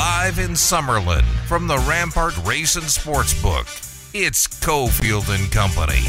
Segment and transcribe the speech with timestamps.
[0.00, 3.66] Live in Summerlin from the Rampart Race Racing Sportsbook,
[4.14, 6.00] it's Cofield and Company.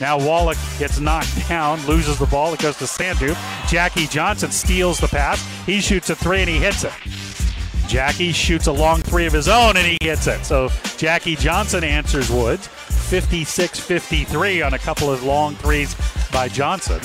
[0.00, 2.54] Now Wallach gets knocked down, loses the ball.
[2.54, 3.34] It goes to Sandu.
[3.66, 5.44] Jackie Johnson steals the pass.
[5.66, 6.92] He shoots a three and he hits it.
[7.88, 10.44] Jackie shoots a long three of his own and he hits it.
[10.44, 15.96] So Jackie Johnson answers Woods 56 53 on a couple of long threes
[16.30, 17.00] by Johnson.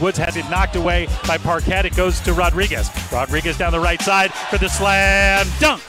[0.00, 1.86] Woods has it knocked away by Parquet.
[1.86, 2.90] It goes to Rodriguez.
[3.10, 5.82] Rodriguez down the right side for the slam dunk.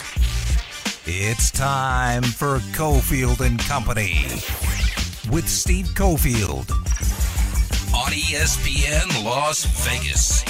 [1.05, 4.25] It's time for Cofield and Company
[5.31, 6.71] with Steve Cofield
[7.93, 10.43] on ESPN Las Vegas.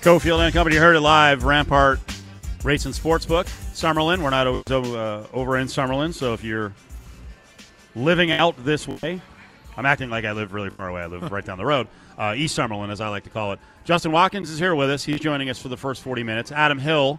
[0.00, 2.00] Cofield and Company heard it live, Rampart
[2.64, 4.22] Racing Sportsbook, Summerlin.
[4.22, 6.72] We're not uh, over in Summerlin, so if you're
[7.94, 9.20] living out this way,
[9.76, 11.02] I'm acting like I live really far away.
[11.02, 11.88] I live right down the road.
[12.18, 13.58] Uh, East Summerlin, as I like to call it.
[13.84, 15.02] Justin Watkins is here with us.
[15.04, 16.52] He's joining us for the first 40 minutes.
[16.52, 17.18] Adam Hill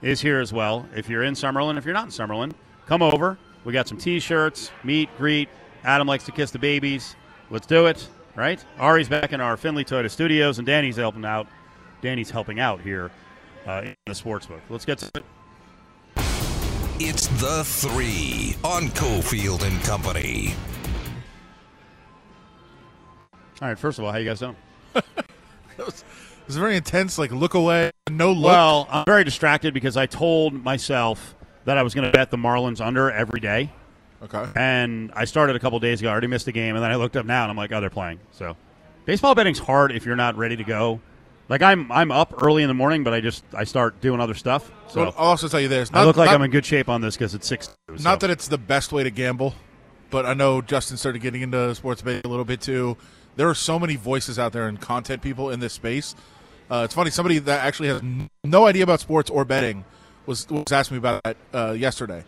[0.00, 0.86] is here as well.
[0.94, 2.52] If you're in Summerlin, if you're not in Summerlin,
[2.86, 3.36] come over.
[3.64, 5.48] We got some T-shirts, meet, greet.
[5.84, 7.16] Adam likes to kiss the babies.
[7.50, 8.64] Let's do it, right?
[8.78, 11.46] Ari's back in our Findlay Toyota studios, and Danny's helping out.
[12.00, 13.10] Danny's helping out here
[13.66, 14.60] uh, in the sportsbook.
[14.68, 15.24] Let's get to it.
[17.00, 20.54] It's the three on Cofield and Company.
[23.60, 23.78] All right.
[23.78, 24.56] First of all, how you guys doing?
[25.76, 27.18] It was, it was very intense.
[27.18, 28.44] Like look away, no look.
[28.44, 31.34] Well, I'm very distracted because I told myself
[31.64, 33.72] that I was going to bet the Marlins under every day.
[34.22, 34.46] okay.
[34.54, 36.10] And I started a couple days ago.
[36.10, 37.80] I already missed a game, and then I looked up now and I'm like, oh,
[37.80, 38.20] they're playing.
[38.30, 38.56] So,
[39.04, 41.00] baseball betting's hard if you're not ready to go.
[41.48, 44.34] Like I'm, I'm up early in the morning, but I just I start doing other
[44.34, 44.70] stuff.
[44.88, 45.90] So Well, I'll also tell you this.
[45.92, 47.66] I look like not, I'm in good shape on this because it's six.
[47.88, 48.02] so.
[48.02, 49.54] Not that it's the best way to gamble,
[50.10, 52.96] but I know Justin started getting into sports betting a little bit too.
[53.36, 56.14] There are so many voices out there and content people in this space.
[56.70, 57.10] Uh, it's funny.
[57.10, 58.00] Somebody that actually has
[58.42, 59.84] no idea about sports or betting
[60.26, 62.24] was was asking me about that uh, yesterday.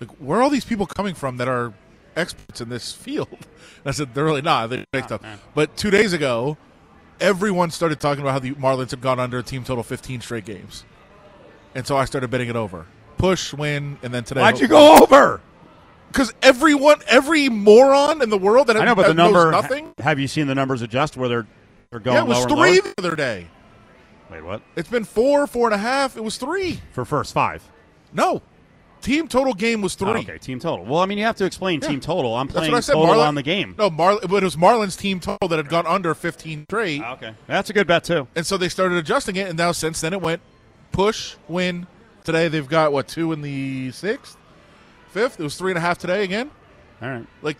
[0.00, 1.72] Like, where are all these people coming from that are
[2.16, 3.28] experts in this field?
[3.30, 3.46] And
[3.86, 4.70] I said they're really not.
[4.70, 5.20] They make stuff.
[5.54, 6.56] But two days ago,
[7.20, 10.44] everyone started talking about how the Marlins had gone under a team total 15 straight
[10.44, 10.84] games,
[11.74, 12.86] and so I started betting it over.
[13.18, 14.40] Push, win, and then today.
[14.40, 15.40] Why'd you go over?
[16.08, 19.50] Because everyone, every moron in the world that I know, but the number.
[19.50, 19.92] nothing.
[19.98, 21.46] Have you seen the numbers adjust where they're
[21.90, 23.48] they're going Yeah, it was three the other day.
[24.30, 24.60] Wait, what?
[24.74, 26.16] It's been four, four and a half.
[26.16, 26.80] It was three.
[26.92, 27.68] For first five.
[28.12, 28.42] No,
[29.06, 30.08] team total game was three.
[30.08, 30.84] Oh, okay, team total.
[30.84, 31.88] Well, I mean, you have to explain Yeah.
[31.88, 32.34] team total.
[32.34, 32.92] I'm That's playing said.
[32.94, 33.74] total Marlin- on the game.
[33.78, 37.12] No, Mar- but it was Marlins team total that had gone under 15 straight, Ah,
[37.12, 38.26] Okay, that's a good bet too.
[38.34, 39.48] and so they started adjusting it.
[39.48, 40.40] And now since then, it went
[40.92, 41.86] push, win.
[42.24, 44.36] Today they've got what two in the sixth,
[45.12, 45.38] fifth.
[45.38, 46.50] It was three and a half today again.
[47.00, 47.26] All right.
[47.42, 47.58] Like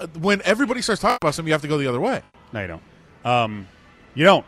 [0.00, 2.22] uh, when everybody starts talking about something, you have to go the other way.
[2.52, 2.82] No, you don't.
[3.24, 3.68] Um,
[4.14, 4.44] you don't.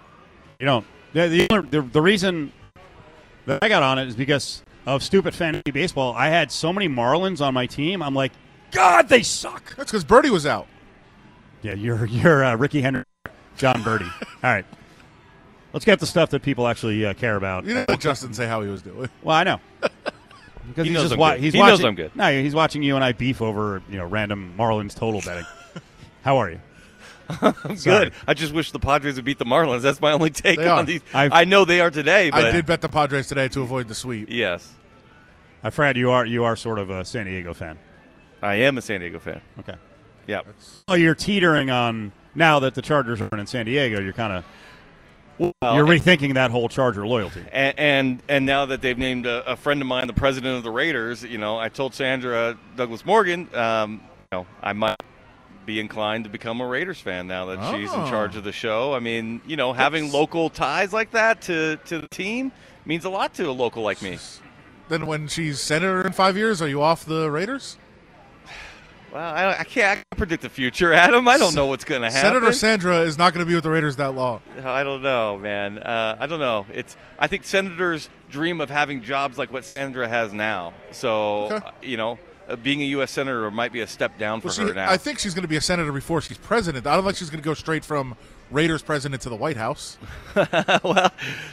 [0.59, 0.85] You don't.
[1.13, 2.53] The, the, the, the reason
[3.47, 6.15] that I got on it is because of stupid fantasy baseball.
[6.15, 8.03] I had so many Marlins on my team.
[8.03, 8.33] I'm like,
[8.71, 9.75] God, they suck.
[9.77, 10.67] That's because Birdie was out.
[11.63, 13.05] Yeah, you're you're uh, Ricky Henry,
[13.57, 14.05] John Birdie.
[14.21, 14.67] All right.
[15.73, 17.65] Let's get the stuff that people actually uh, care about.
[17.65, 19.09] You didn't Justin say how he was doing.
[19.23, 19.61] Well, I know.
[20.67, 21.41] Because He he's knows just I'm wa- good.
[21.41, 22.17] he's He knows watching, I'm good.
[22.17, 25.45] No, he's watching you and I beef over you know random Marlins total betting.
[26.23, 26.59] How are you?
[27.41, 28.07] I'm Sorry.
[28.07, 28.13] good.
[28.27, 29.81] I just wish the Padres would beat the Marlins.
[29.83, 30.79] That's my only take They are.
[30.79, 31.01] on these.
[31.13, 33.89] I've- I know they are today, but I did bet the Padres today to avoid
[33.89, 34.29] the sweep.
[34.31, 34.73] yes,
[35.63, 37.79] I Fred, you are you are sort of a San Diego fan.
[38.43, 39.41] I am a San Diego fan.
[39.61, 39.75] Okay.
[40.27, 40.41] Yeah,
[40.89, 44.01] Oh, you're teetering on now that the Chargers are in San Diego.
[44.01, 44.45] You're kind of
[45.39, 47.43] Well, you're and, rethinking that whole Charger loyalty.
[47.53, 50.63] and and and now that they've named a, a friend of mine the president of
[50.63, 54.01] the Raiders, you know, I told Sandra Douglas Morgan, um,
[54.33, 54.97] you know, I might
[55.67, 58.09] be inclined to become a Raiders fan now that she's in Oh.
[58.11, 58.95] charge of the show.
[58.95, 62.53] I mean, you know, having local ties like that to to the team
[62.85, 64.19] means a lot to a local like me.
[64.89, 67.79] Then when she's senator in five years, are you off the Raiders?
[69.13, 71.29] Well, I, I can't I can't predict the future, Adam.
[71.29, 72.33] I don't know what's going to happen.
[72.33, 74.41] Senator Sandra is not going to be with the Raiders that long.
[74.65, 75.79] I don't know, man.
[75.79, 76.67] Uh, I don't know.
[76.75, 76.97] It's.
[77.19, 80.73] I think senators dream of having jobs like what Sandra has now.
[80.91, 81.57] So, Okay.
[81.65, 82.19] uh, you know,
[82.49, 83.11] uh, being a U.S.
[83.11, 84.91] senator might be a step down for Well, she, her now.
[84.91, 86.87] I think she's going to be a senator before she's president.
[86.87, 88.17] I don't think she's going to go straight from
[88.51, 89.97] Raiders president to the White House.
[90.83, 91.11] well,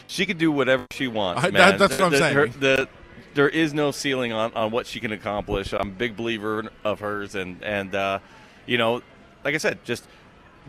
[0.08, 1.44] she can do whatever she wants.
[1.44, 1.54] I- man.
[1.54, 2.36] that- that's what I'm The- saying.
[2.36, 2.90] her- the,
[3.34, 5.74] there is no ceiling on, on what she can accomplish.
[5.74, 8.20] I'm a big believer of hers, and and uh,
[8.66, 9.02] you know,
[9.46, 10.04] like I said, just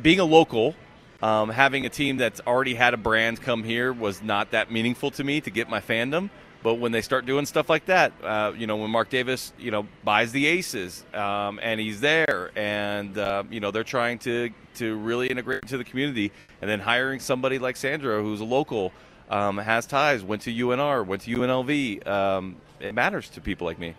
[0.00, 0.76] being a local,
[1.22, 5.10] um, having a team that's already had a brand come here was not that meaningful
[5.10, 6.30] to me to get my fandom.
[6.62, 9.70] But when they start doing stuff like that, uh, you know, when Mark Davis, you
[9.70, 14.50] know, buys the aces um, and he's there, and uh, you know they're trying to
[14.74, 16.30] to really integrate into the community,
[16.60, 18.92] and then hiring somebody like Sandra, who's a local,
[19.28, 22.06] um, has ties, went to UNR, went to UNLV.
[22.06, 23.94] Um, it matters to people like me.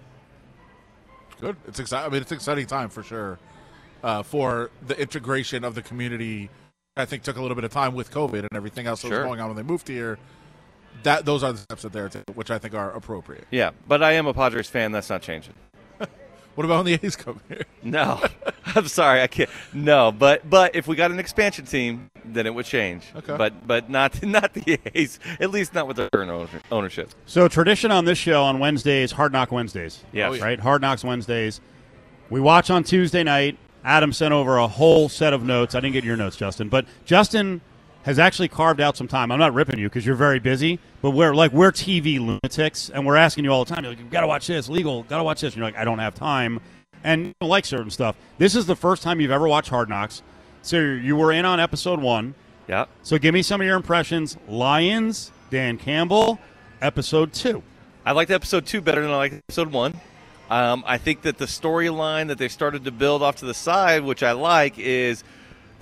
[1.41, 1.57] Good.
[1.67, 2.07] It's exciting.
[2.07, 3.39] I mean, it's an exciting time for sure
[4.03, 6.49] uh, for the integration of the community.
[6.95, 9.21] I think took a little bit of time with COVID and everything else that Sure.
[9.21, 10.19] was going on when they moved here.
[11.03, 13.45] That those are the steps that they're taking, which I think are appropriate.
[13.51, 14.91] Yeah, but I am a Padres fan.
[14.91, 15.53] That's not changing.
[16.55, 17.63] What about when the A's come here?
[17.83, 18.23] No,
[18.75, 19.49] I'm sorry, I can't.
[19.73, 23.05] No, but but if we got an expansion team, then it would change.
[23.15, 23.35] Okay.
[23.35, 25.19] But but not not the A's.
[25.39, 27.09] At least not with their current ownership.
[27.25, 30.03] So tradition on this show on Wednesdays, Hard Knock Wednesdays.
[30.13, 30.29] Yes.
[30.29, 30.43] Oh, yeah.
[30.43, 30.59] Right?
[30.59, 31.59] Hard Knocks Wednesdays.
[32.29, 33.57] We watch on Tuesday night.
[33.83, 35.75] Adam sent over a whole set of notes.
[35.75, 37.61] I didn't get your notes, Justin, but Justin
[38.03, 39.31] has actually carved out some time.
[39.31, 43.05] I'm not ripping you because you're very busy, but we're like we're TV lunatics and
[43.05, 43.83] we're asking you all the time.
[43.83, 45.53] You're like, you got to watch this, legal, got to watch this.
[45.53, 46.59] And you're like, I don't have time,
[47.03, 48.15] and you don't like certain stuff.
[48.37, 50.21] This is the first time you've ever watched Hard Knocks,
[50.61, 52.35] so you were in on episode one.
[52.67, 52.85] Yeah.
[53.03, 54.37] So give me some of your impressions.
[54.47, 56.39] Lions, Dan Campbell,
[56.81, 57.63] episode two.
[58.05, 59.99] I liked episode two better than I liked episode one.
[60.49, 64.03] Um, I think that the storyline that they started to build off to the side,
[64.03, 65.23] which I like, is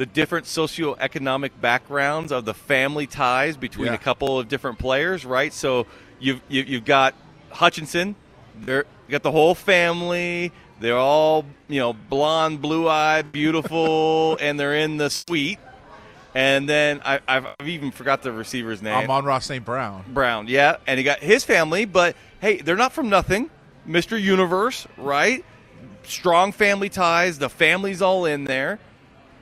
[0.01, 3.93] the different socioeconomic backgrounds of the family ties between Yeah.
[3.93, 5.53] a couple of different players, right?
[5.53, 5.85] So
[6.19, 7.13] you've you, you've got
[7.51, 8.15] Hutchinson,
[8.59, 10.51] they're you got the whole family.
[10.79, 15.59] They're all you know blonde, blue eyed, beautiful, and they're in the suite.
[16.33, 18.95] And then I, I've, I've even forgot the receiver's name.
[18.95, 19.63] Amon Ross St.
[19.63, 20.03] Brown.
[20.07, 23.51] Brown, yeah, and he got his family, but hey, they're not from nothing.
[23.87, 24.19] Mr.
[24.19, 25.45] Universe, right?
[26.01, 27.37] Strong family ties.
[27.37, 28.79] The family's all in there,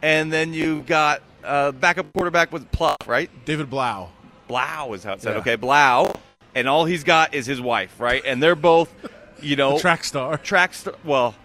[0.01, 3.29] and then you've got uh, backup quarterback with Pluff, right?
[3.45, 4.09] David Blough.
[4.47, 5.33] Blough is how it said.
[5.33, 5.39] Yeah.
[5.39, 6.13] Okay, Blough,
[6.55, 8.21] and all he's got is his wife, right?
[8.25, 8.93] And they're both,
[9.41, 10.37] you know, Track star.
[10.37, 10.95] track star.
[11.03, 11.35] well,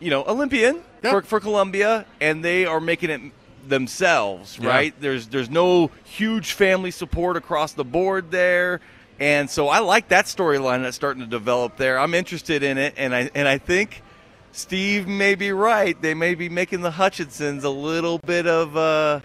[0.00, 1.12] you know, Olympian Yep.
[1.12, 3.20] for, for Columbia, and they are making it
[3.68, 4.68] themselves, Yeah.
[4.68, 4.94] right?
[5.00, 8.80] There's there's no huge family support across the board there,
[9.20, 11.98] and so I like that storyline that's starting to develop there.
[11.98, 14.02] I'm interested in it, and I and I think
[14.52, 16.00] Steve may be right.
[16.00, 18.76] They may be making the Hutchinsons a little bit of.
[18.76, 19.20] Uh,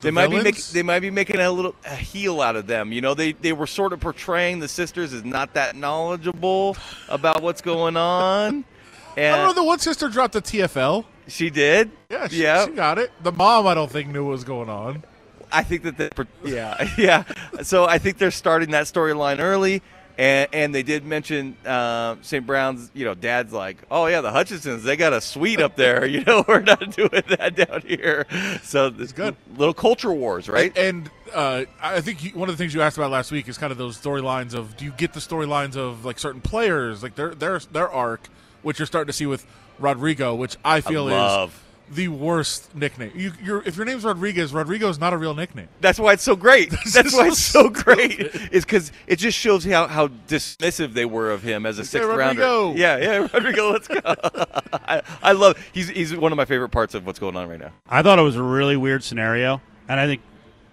[0.00, 2.66] they The might be making they might be making a little a heel out of
[2.66, 2.92] them.
[2.92, 6.76] You know, they they were sort of portraying the sisters as not that knowledgeable
[7.08, 8.64] about what's going on.
[9.18, 9.62] And I don't know.
[9.62, 11.06] The one sister dropped the TFL.
[11.26, 11.90] she did.
[12.10, 12.66] Yeah, she, yeah.
[12.66, 13.10] she got it.
[13.22, 15.04] The mom, I don't think knew what was going on.
[15.50, 16.10] I think that they,
[16.44, 17.24] yeah, yeah.
[17.62, 19.80] So I think they're starting that storyline early,
[20.18, 22.46] and and they did mention uh, St.
[22.46, 22.90] Brown's.
[22.94, 26.06] You know, Dad's like, oh yeah, the Hutchinsons, they got a suite up there.
[26.16, 28.26] You know, we're not doing that down here.
[28.62, 29.36] So it's good.
[29.56, 30.76] Little culture wars, right?
[30.78, 33.58] And uh, I think you, one of the things you asked about last week is
[33.58, 37.16] kind of those storylines of do you get the storylines of like certain players, like
[37.16, 38.28] their their their arc,
[38.62, 39.46] which you're starting to see with
[39.78, 41.50] Rodrigo, which I feel love.
[41.50, 43.12] is the worst nickname.
[43.14, 45.68] You, you're, if your name's Rodriguez, Rodrigo is not a real nickname.
[45.80, 46.70] That's why it's so great.
[46.92, 48.20] That's why it's so so great.
[48.52, 51.98] Is because it just shows how, how dismissive they were of him as a say,
[51.98, 52.42] sixth rounder.
[52.42, 54.00] "Rodrigo." Yeah, yeah, Rodrigo, let's go.
[54.04, 55.58] I, I love.
[55.72, 57.72] He's he's one of my favorite parts of what's going on right now.
[57.88, 60.22] I thought it was a really weird scenario, and I think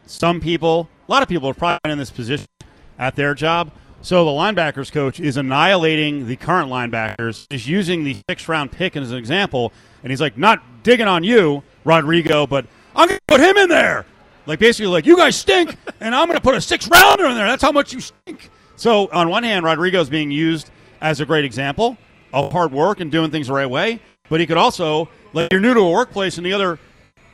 [0.06, 2.48] some people, a lot of people, are probably in this position
[3.00, 3.72] at their job.
[4.02, 8.98] So the linebackers coach is annihilating the current linebackers, is using the sixth round pick
[8.98, 9.72] as an example,
[10.04, 13.70] and he's like, not digging on you, Rodrigo, but I'm going to put him in
[13.70, 14.06] there.
[14.46, 17.36] Like basically, like you guys stink, and I'm going to put a six rounder in
[17.36, 17.48] there.
[17.48, 18.50] That's how much you stink.
[18.76, 20.70] So on one hand, Rodrigo's being used
[21.02, 21.98] as a great example
[22.34, 25.62] of hard work and doing things the right way, but he could also, like, you're
[25.62, 26.80] new to a workplace, and the other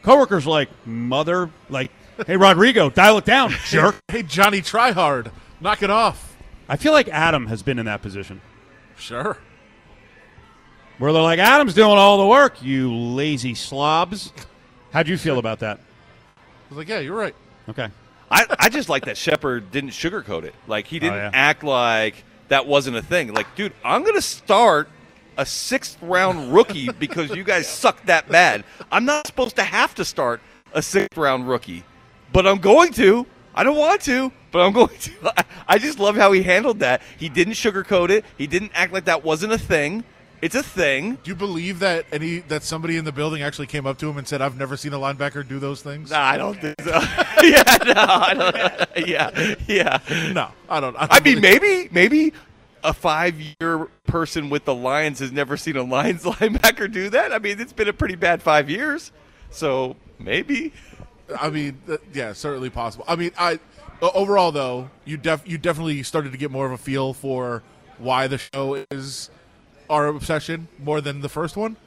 [0.04, 1.92] coworkers are like, mother, like,
[2.28, 3.96] hey Rodrigo, dial it down, jerk.
[4.10, 5.32] Hey, Johnny try hard.
[5.62, 6.36] knock it off.
[6.68, 8.42] I feel like Adam has been in that position
[8.98, 9.38] Sure.
[11.00, 14.34] Where they're like, Adam's doing all the work, you lazy slobs.
[14.92, 15.80] How'd you feel about that?
[16.38, 17.34] I was like, yeah, you're right.
[17.70, 17.88] Okay.
[18.30, 20.54] I, I just like that Sheppard didn't sugarcoat it.
[20.68, 21.32] Like he oh, didn't yeah.
[21.34, 23.34] act like that wasn't a thing.
[23.34, 24.90] Like, dude, I'm gonna start
[25.38, 28.66] a sixth round rookie because you guys suck that bad.
[28.92, 30.42] I'm not supposed to have to start
[30.74, 31.84] a sixth round rookie,
[32.34, 33.26] but I'm going to.
[33.56, 35.12] I don't want to, but I'm going to.
[35.38, 37.02] I, I just love how he handled that.
[37.18, 38.26] He didn't sugarcoat it.
[38.38, 40.04] He didn't act like that wasn't a thing.
[40.42, 41.16] It's a thing.
[41.24, 44.18] Do you believe that any that somebody in the building actually came up to him
[44.18, 46.12] and said, "I've never seen a linebacker do those things"?
[46.12, 46.92] No, I don't think so.
[47.44, 48.90] yeah, no, I don't.
[49.10, 50.00] Yeah, yeah.
[50.34, 50.96] No, I don't.
[50.96, 52.34] I, don't I mean, maybe, maybe
[52.84, 57.34] a five-year person with the Lions has never seen a Lions linebacker do that.
[57.34, 59.12] I mean, it's been a pretty bad five years,
[59.50, 60.74] so maybe.
[61.40, 61.80] I mean,
[62.14, 63.06] yeah, certainly possible.
[63.08, 63.60] I mean, I
[64.02, 67.62] overall though, you def you definitely started to get more of a feel for
[67.98, 69.30] why the show is
[69.90, 71.78] our obsession more than the first one.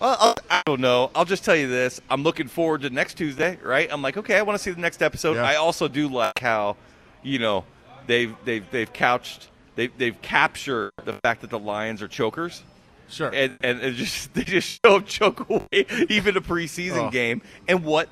[0.00, 0.16] Well,
[0.50, 1.10] I'll, don't know.
[1.14, 2.00] I'll just tell you this.
[2.08, 3.88] I'm looking forward to next Tuesday, right?
[3.90, 5.34] I'm like, okay, I want to see the next episode.
[5.34, 5.42] Yeah.
[5.42, 6.76] I also do like how,
[7.22, 7.64] you know,
[8.06, 12.62] they've they've they've couched they've they've captured the fact that the Lions are chokers.
[13.10, 13.30] Sure.
[13.32, 17.10] and and it just they just show choke away even a preseason Oh.
[17.10, 18.10] game and what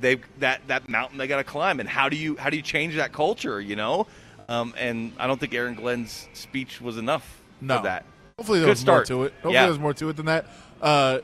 [0.00, 2.62] they that that mountain they got to climb and how do you how do you
[2.62, 4.06] change that culture you know
[4.48, 7.76] um, and I don't think Aaron Glenn's speech was enough no.
[7.76, 8.04] for that
[8.38, 9.10] Hopefully there Good was start.
[9.10, 9.32] more to it.
[9.34, 9.66] Hopefully Yeah.
[9.66, 10.46] there's more to it than that.
[10.80, 11.18] Uh,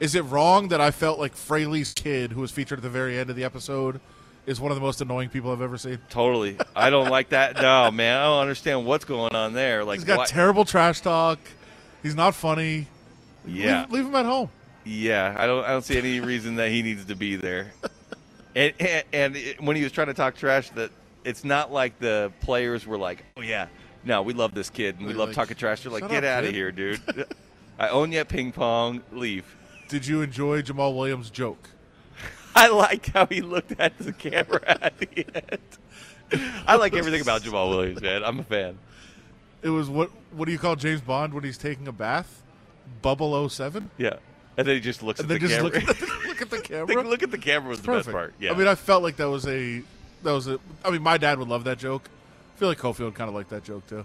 [0.00, 3.18] is it wrong that I felt like Fraley's kid, who was featured at the very
[3.18, 4.00] end of the episode,
[4.46, 5.98] is one of the most annoying people I've ever seen?
[6.10, 9.98] totally I don't like that no man I don't understand what's going on there like
[10.00, 11.38] He's got what- terrible trash talk.
[12.02, 12.86] He's not funny.
[13.46, 14.50] yeah Leave, leave him at home.
[14.84, 15.64] Yeah, I don't.
[15.64, 17.72] I don't see any reason that he needs to be there.
[18.54, 20.90] And, and and it, when he was trying to talk trash, that
[21.24, 23.66] it's not like the players were like, "Oh yeah,
[24.06, 26.44] no, we love this kid and we love like, talking trash." They're like, "Get out
[26.44, 27.00] of here, dude!
[27.78, 29.02] I own you at ping pong.
[29.12, 29.44] Leave."
[29.88, 31.70] Did you enjoy Jamal Williams' joke?
[32.56, 35.60] I like how he looked at the camera at the end.
[36.66, 38.24] I like everything about Jamal Williams, man.
[38.24, 38.78] I'm a fan.
[39.62, 40.10] It was what?
[40.32, 42.42] What do you call James Bond when he's taking a bath?
[43.02, 43.90] Bubble 07?
[43.98, 44.14] Yeah,
[44.56, 45.62] and then he just looks And at the camera.
[45.70, 47.02] look at the, look at the camera.
[47.02, 48.06] look at the camera was the Perfect.
[48.06, 48.34] best part.
[48.40, 49.82] Yeah, I mean, I felt like that was a
[50.22, 50.58] that was a.
[50.84, 52.08] I mean, my dad would love that joke.
[52.56, 54.02] I feel like Cofield kind of liked that joke too.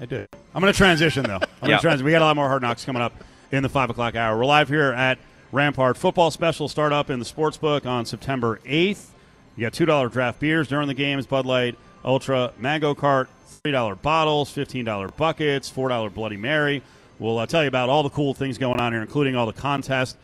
[0.00, 0.26] I did.
[0.52, 1.36] I'm going to transition though.
[1.36, 1.68] I'm Yeah.
[1.68, 2.04] going to transition.
[2.06, 3.12] We got a lot more hard knocks coming up
[3.52, 4.36] in the five o'clock hour.
[4.36, 5.16] We're live here at
[5.52, 6.66] Rampart Football Special.
[6.68, 9.10] Start up in the sports book on September 8th.
[9.56, 13.28] You got two dollar draft beers during the games: Bud Light, Ultra, Mango Cart,
[13.62, 16.82] three dollar bottles, fifteen dollar buckets, four dollar Bloody Mary.
[17.20, 19.52] We'll uh, tell you about all the cool things going on here, including all the
[19.52, 20.16] contests.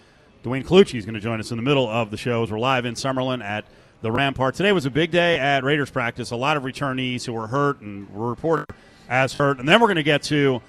[0.43, 2.51] Dwayne Colucci is going to join us in the middle of the shows.
[2.51, 3.65] We're live in Summerlin at
[4.03, 4.55] the Rampart.
[4.55, 6.31] Today was a big day at Raiders practice.
[6.31, 8.67] A lot of returnees who were hurt and were reported
[9.09, 9.59] as hurt.
[9.59, 10.61] And then we're going to get to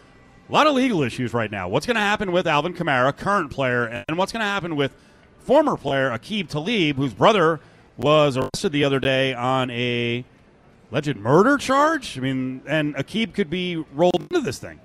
[0.47, 1.67] a lot of legal issues right now.
[1.67, 4.93] What's going to happen with Alvin Kamara, current player, and what's going to happen with
[5.39, 7.59] former player Aqib Talib, whose brother
[7.97, 10.23] was arrested the other day on a
[10.91, 12.17] alleged murder charge?
[12.17, 14.79] I mean, and Aqib could be rolled into this thing.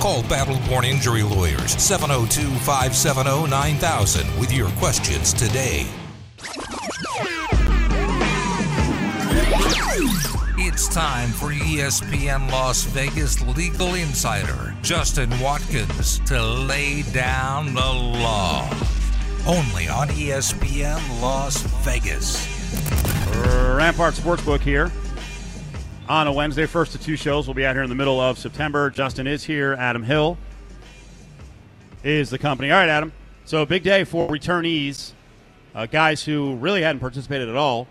[0.00, 5.86] Call Battle Born Injury Lawyers 702 570 9000 with your questions today.
[10.60, 18.68] It's time for ESPN Las Vegas legal insider Justin Watkins to lay down the law.
[19.46, 22.46] Only on ESPN Las Vegas.
[23.76, 24.92] Rampart Sportsbook here
[26.08, 26.66] on a Wednesday.
[26.66, 27.48] First of two shows.
[27.48, 28.90] We'll be out here in the middle of September.
[28.90, 29.74] Justin is here.
[29.74, 30.38] Adam Hill
[32.04, 32.70] is the company.
[32.70, 33.12] All right, Adam.
[33.44, 35.12] So, big day for returnees,
[35.74, 37.88] uh, guys who really hadn't participated at all.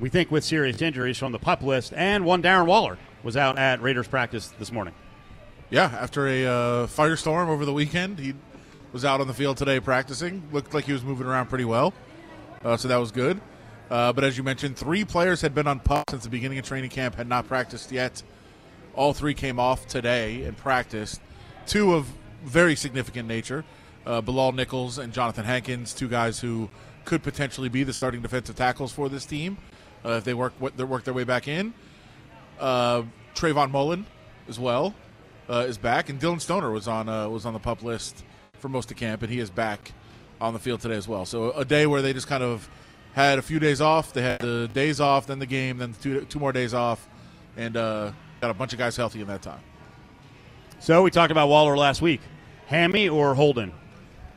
[0.00, 3.58] We think with serious injuries from the pup list, and one Darren Waller was out
[3.58, 4.94] at Raiders practice this morning.
[5.68, 8.32] Yeah, after a uh, firestorm over the weekend, he
[8.92, 10.42] was out on the field today practicing.
[10.52, 11.92] Looked like he was moving around pretty well,
[12.64, 13.42] uh, so that was good.
[13.90, 16.64] Uh, but as you mentioned, three players had been on pup since the beginning of
[16.64, 18.22] training camp, had not practiced yet.
[18.94, 21.20] All three came off today and practiced.
[21.66, 22.06] Two of
[22.42, 23.66] very significant nature
[24.06, 26.70] uh, Bilal Nichols and Jonathan Hankins, two guys who
[27.04, 29.58] could potentially be the starting defensive tackles for this team
[30.04, 31.72] uh, if they work, they work their way back in.
[32.58, 33.02] Uh,
[33.34, 34.06] Trayvon Mullen
[34.48, 34.94] as well
[35.48, 38.68] uh, is back, and Dillon Stoner was on uh, was on the pup list for
[38.68, 39.92] most of camp, and he is back
[40.40, 41.24] on the field today as well.
[41.24, 42.68] So a day where they just kind of
[43.14, 44.12] had a few days off.
[44.12, 47.08] They had the days off, then the game, then two two more days off,
[47.56, 49.60] and uh, got a bunch of guys healthy in that time.
[50.78, 52.22] So, we talked about Waller last week.
[52.66, 53.72] Hammy or Holden?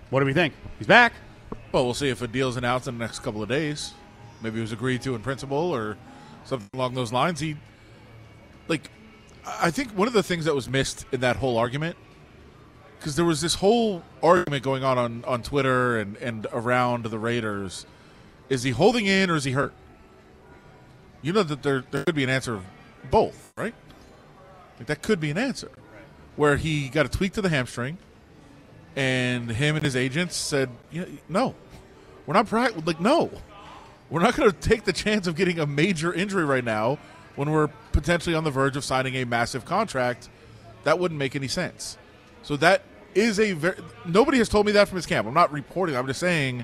[0.10, 0.54] What do we think?
[0.78, 1.14] He's back.
[1.72, 3.94] Well, we'll see if a deal's announced in the next couple of days.
[4.44, 5.98] Maybe it was agreed to in principle or
[6.44, 7.40] something along those lines.
[7.40, 7.56] He,
[8.68, 8.90] like,
[9.46, 11.96] I think one of the things that was missed in that whole argument,
[13.00, 17.20] because there was this whole argument going on, on on Twitter and, and around the
[17.20, 17.86] Raiders,
[18.50, 19.74] is he holding in or is he hurt?
[21.22, 22.66] You know that there there could be an answer of
[23.10, 23.74] both, right?
[24.78, 25.72] Like that could be an answer,
[26.36, 27.98] where he got a tweak to the hamstring,
[28.96, 31.56] and him and his agents said, "Yeah, "No,
[32.26, 33.32] we're not prac- like no,
[34.14, 37.00] we're not going to take the chance of getting a major injury right now
[37.36, 40.30] when we're potentially on the verge of signing a massive contract.
[40.84, 41.98] That wouldn't make any sense.
[42.44, 42.84] So that
[43.16, 45.28] is a very nobody has told me that from his camp.
[45.28, 45.98] I'm not reporting.
[45.98, 46.64] I'm just saying."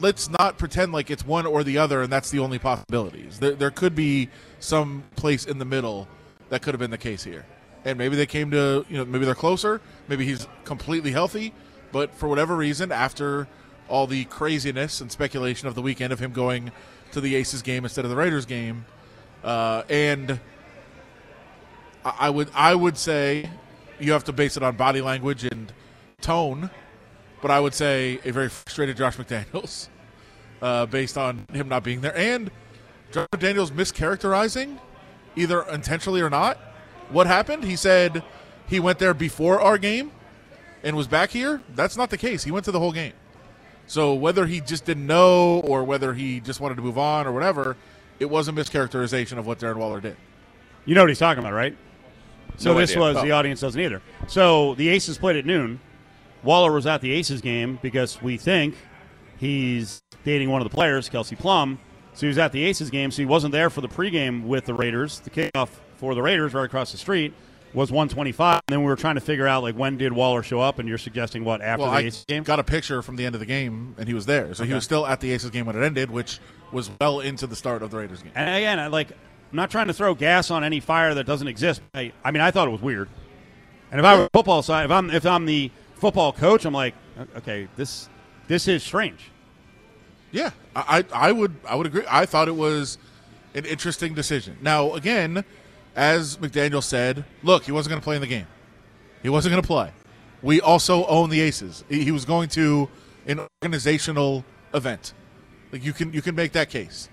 [0.00, 3.38] Let's not pretend like it's one or the other, and that's the only possibilities.
[3.38, 6.08] There, there could be some place in the middle
[6.48, 7.46] that could have been the case here,
[7.84, 9.80] and maybe they came to you know maybe they're closer.
[10.08, 11.54] Maybe he's completely healthy,
[11.92, 13.46] but for whatever reason, after
[13.88, 16.72] all the craziness and speculation of the weekend of him going
[17.12, 18.86] to the Aces game instead of the Raiders game,
[19.42, 20.40] uh, and
[22.04, 23.48] I, would I would say
[24.00, 25.72] you have to base it on body language and
[26.20, 26.70] tone,
[27.40, 29.88] but I would say a very frustrated Josh McDaniels,
[30.62, 32.50] uh, based on him not being there, and
[33.12, 34.78] Josh McDaniels mischaracterizing,
[35.36, 36.58] either intentionally or not,
[37.10, 37.64] what happened.
[37.64, 38.22] He said
[38.66, 40.10] he went there before our game
[40.82, 41.62] and was back here.
[41.74, 42.44] That's not the case.
[42.44, 43.12] He went to the whole game.
[43.86, 47.32] So whether he just didn't know or whether he just wanted to move on or
[47.32, 47.76] whatever,
[48.18, 50.16] it was a mischaracterization of what Darren Waller did.
[50.86, 51.76] You know what he's talking about, right?
[52.56, 53.00] So No this idea.
[53.02, 53.22] was Oh.
[53.24, 54.00] the audience doesn't either.
[54.28, 55.80] So the Aces played at noon.
[56.42, 58.74] Waller was at the Aces game because we think
[59.38, 61.78] he's dating one of the players, Kelsey Plum.
[62.14, 63.10] So he was at the Aces game.
[63.10, 65.20] So he wasn't there for the pregame with the Raiders.
[65.20, 67.34] The kickoff for the Raiders right across the street
[67.74, 68.62] was 125.
[68.66, 70.78] And then we were trying to figure out like when did Waller show up?
[70.78, 72.42] And you're suggesting what after Well, the I Aces game?
[72.44, 74.54] got a picture from the end of the game, and he was there.
[74.54, 76.38] So he was still at the Aces game when it ended, which
[76.72, 78.32] was well into the start of the Raiders game.
[78.34, 81.48] And again, I like I'm not trying to throw gas on any fire that doesn't
[81.48, 81.80] exist.
[81.94, 83.08] I, I mean, I thought it was weird.
[83.90, 86.94] And if I were football side, if I'm if I'm the football coach, I'm like,
[87.36, 88.08] okay, this
[88.48, 89.30] this is strange.
[90.32, 92.02] Yeah, I I would I would agree.
[92.10, 92.98] I thought it was
[93.54, 94.58] an interesting decision.
[94.60, 95.44] Now, again,
[95.96, 98.46] as McDaniel said, look, he wasn't going to play in the game.
[99.22, 99.90] He wasn't going to play.
[100.42, 101.84] We also own the Aces.
[101.88, 102.88] He he was going to
[103.26, 105.14] an organizational event.
[105.72, 107.08] Like you can you can make that case.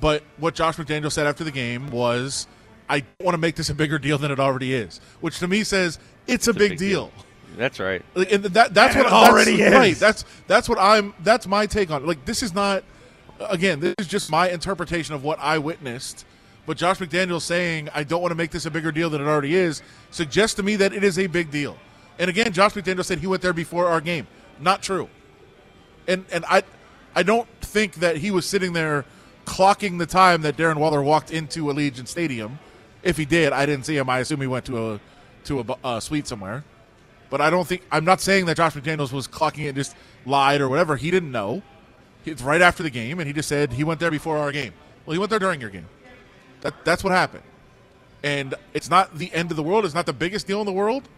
[0.00, 2.46] But what Josh McDaniel said after the game was,
[2.88, 5.48] I don't want to make this a bigger deal than it already is, which to
[5.48, 7.06] me says it's a, big, big deal.
[7.06, 7.24] deal.
[7.56, 8.02] That's right.
[8.14, 9.74] Like, and that that's And what it already that's, is.
[9.74, 9.96] Right.
[9.96, 11.14] That's that's what I'm.
[11.20, 12.06] That's my take on it.
[12.06, 12.84] Like this is not.
[13.48, 16.26] Again, this is just my interpretation of what I witnessed.
[16.66, 19.26] But Josh McDaniel saying I don't want to make this a bigger deal than it
[19.26, 21.76] already is suggests to me that it is a big deal.
[22.18, 24.26] And again, Josh McDaniel said he went there before our game.
[24.60, 25.08] Not true.
[26.06, 26.62] And and I
[27.14, 29.04] I don't think that he was sitting there
[29.46, 32.58] clocking the time that Darren Waller walked into Allegiant Stadium.
[33.02, 34.08] If he did, I didn't see him.
[34.10, 35.00] I assume he went to a
[35.44, 36.64] to a uh, suite somewhere.
[37.30, 39.96] But I don't think I'm not saying that Josh McDaniels was clocking it and just
[40.26, 40.96] lied or whatever.
[40.96, 41.62] He didn't know.
[42.26, 44.74] It's right after the game, and he just said he went there before our game.
[45.06, 45.86] Well, he went there during your game.
[46.62, 47.44] That that's what happened.
[48.22, 49.84] And it's not the end of the world.
[49.84, 51.08] It's not the biggest deal in the world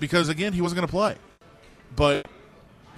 [0.00, 1.16] because again, he wasn't going to play.
[1.96, 2.26] But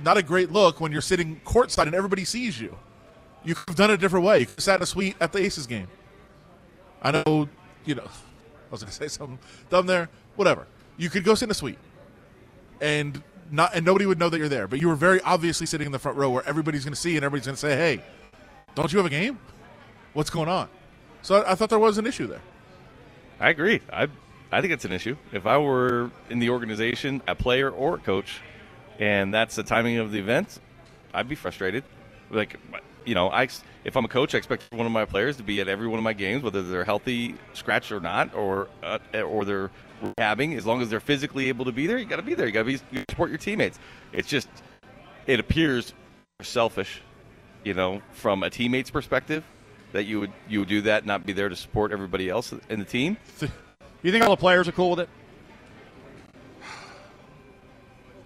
[0.02, 2.76] not a great look when you're sitting courtside and everybody sees you.
[3.44, 4.40] You could have done it a different way.
[4.40, 5.88] You could have sat in a suite at the Aces game.
[7.02, 7.48] I know,
[7.84, 8.04] you know,
[8.68, 9.38] I was going to say something
[9.70, 10.08] dumb there.
[10.34, 10.66] Whatever.
[10.96, 11.78] You could go sit in a suite,
[12.80, 14.66] and not and nobody would know that you're there.
[14.66, 17.16] But you were very obviously sitting in the front row where everybody's going to see
[17.16, 18.02] and everybody's going to say, "Hey,
[18.74, 19.38] don't you have a game?
[20.14, 20.68] What's going on?"
[21.26, 22.40] So I, I thought there was an issue there.
[23.40, 23.80] I agree.
[23.92, 24.06] I
[24.52, 25.16] I think it's an issue.
[25.32, 28.40] If I were in the organization, a player or a coach,
[29.00, 30.60] and that's the timing of the event,
[31.12, 31.82] I'd be frustrated.
[32.30, 32.60] Like,
[33.04, 33.48] you know, I
[33.82, 35.98] if I'm a coach, I expect one of my players to be at every one
[35.98, 39.72] of my games, whether they're healthy, scratched or not, or uh, or they're
[40.04, 40.56] rehabbing.
[40.56, 42.46] As long as they're physically able to be there, you got to be there.
[42.46, 43.80] You got to be you support your teammates.
[44.12, 44.48] It's just
[45.26, 45.92] it appears
[46.40, 47.02] selfish,
[47.64, 49.42] you know, from a teammate's perspective,
[49.92, 52.52] that you would you would do that, and not be there to support everybody else
[52.68, 53.16] in the team.
[54.02, 55.08] You think all the players are cool with it?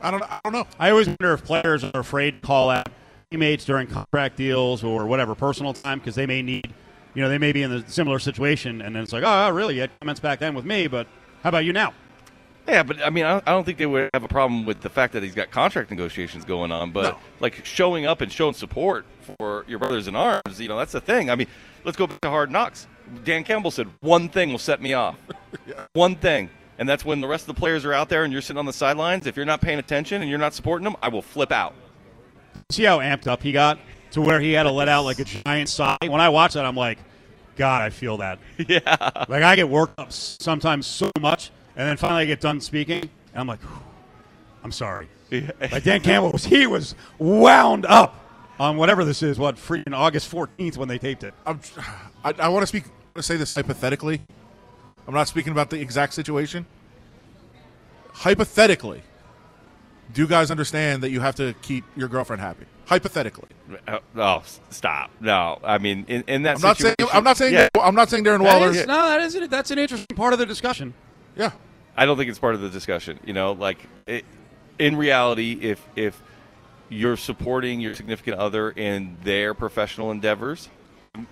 [0.02, 0.22] I don't.
[0.22, 0.66] I don't know.
[0.78, 2.88] I always wonder if players are afraid to call out
[3.30, 6.72] teammates during contract deals or whatever personal time because they may need,
[7.14, 9.76] you know, they may be in a similar situation, and then it's like, oh, really?
[9.76, 11.06] You had comments back then with me, but
[11.42, 11.94] how about you now?
[12.70, 15.12] Yeah, but I mean, I don't think they would have a problem with the fact
[15.14, 16.92] that he's got contract negotiations going on.
[16.92, 17.18] But No.
[17.40, 19.04] like showing up and showing support
[19.38, 21.30] for your brothers in arms, you know, that's the thing.
[21.30, 21.48] I mean,
[21.84, 22.86] let's go back to Hard Knocks.
[23.24, 25.16] Dan Campbell said one thing will set me off.
[25.94, 28.40] One thing, and that's when the rest of the players are out there and you're
[28.42, 29.26] sitting on the sidelines.
[29.26, 31.74] If you're not paying attention and you're not supporting them, I will flip out.
[32.70, 33.80] See how amped up he got
[34.12, 35.96] to where he had to let out like a giant sigh.
[36.06, 36.98] When I watch that, I'm like,
[37.56, 38.38] God, I feel that.
[38.68, 38.80] Yeah,
[39.28, 41.50] Like I get worked up sometimes so much,
[41.80, 43.60] and then finally I get done speaking, and I'm like,
[44.62, 45.08] I'm sorry.
[45.30, 48.22] Like Dan Campbell was, he was wound up
[48.58, 49.38] on whatever this is.
[49.38, 51.32] What freaking August 14th when they taped it.
[51.46, 51.58] I'm,
[52.22, 52.84] I, I want to speak.
[53.16, 54.20] I say this hypothetically.
[55.08, 56.66] I'm not speaking about the exact situation.
[58.12, 59.00] Hypothetically,
[60.12, 62.66] do you guys understand that you have to keep your girlfriend happy?
[62.84, 63.48] Hypothetically,
[63.88, 65.10] Uh, oh, stop.
[65.20, 66.94] No, I mean, in, in that I'm not saying.
[66.98, 67.54] situation, I'm not saying.
[67.54, 67.68] Yeah.
[67.80, 68.70] I'm not saying Darren That Waller.
[68.72, 69.50] is- no, that isn't.
[69.50, 70.92] that's an interesting part of the discussion.
[71.36, 71.52] Yeah,
[72.00, 73.20] I don't think it's part of the discussion.
[73.26, 74.24] You know, like it,
[74.78, 76.20] in reality, if if
[76.88, 80.70] you're supporting your significant other in their professional endeavors,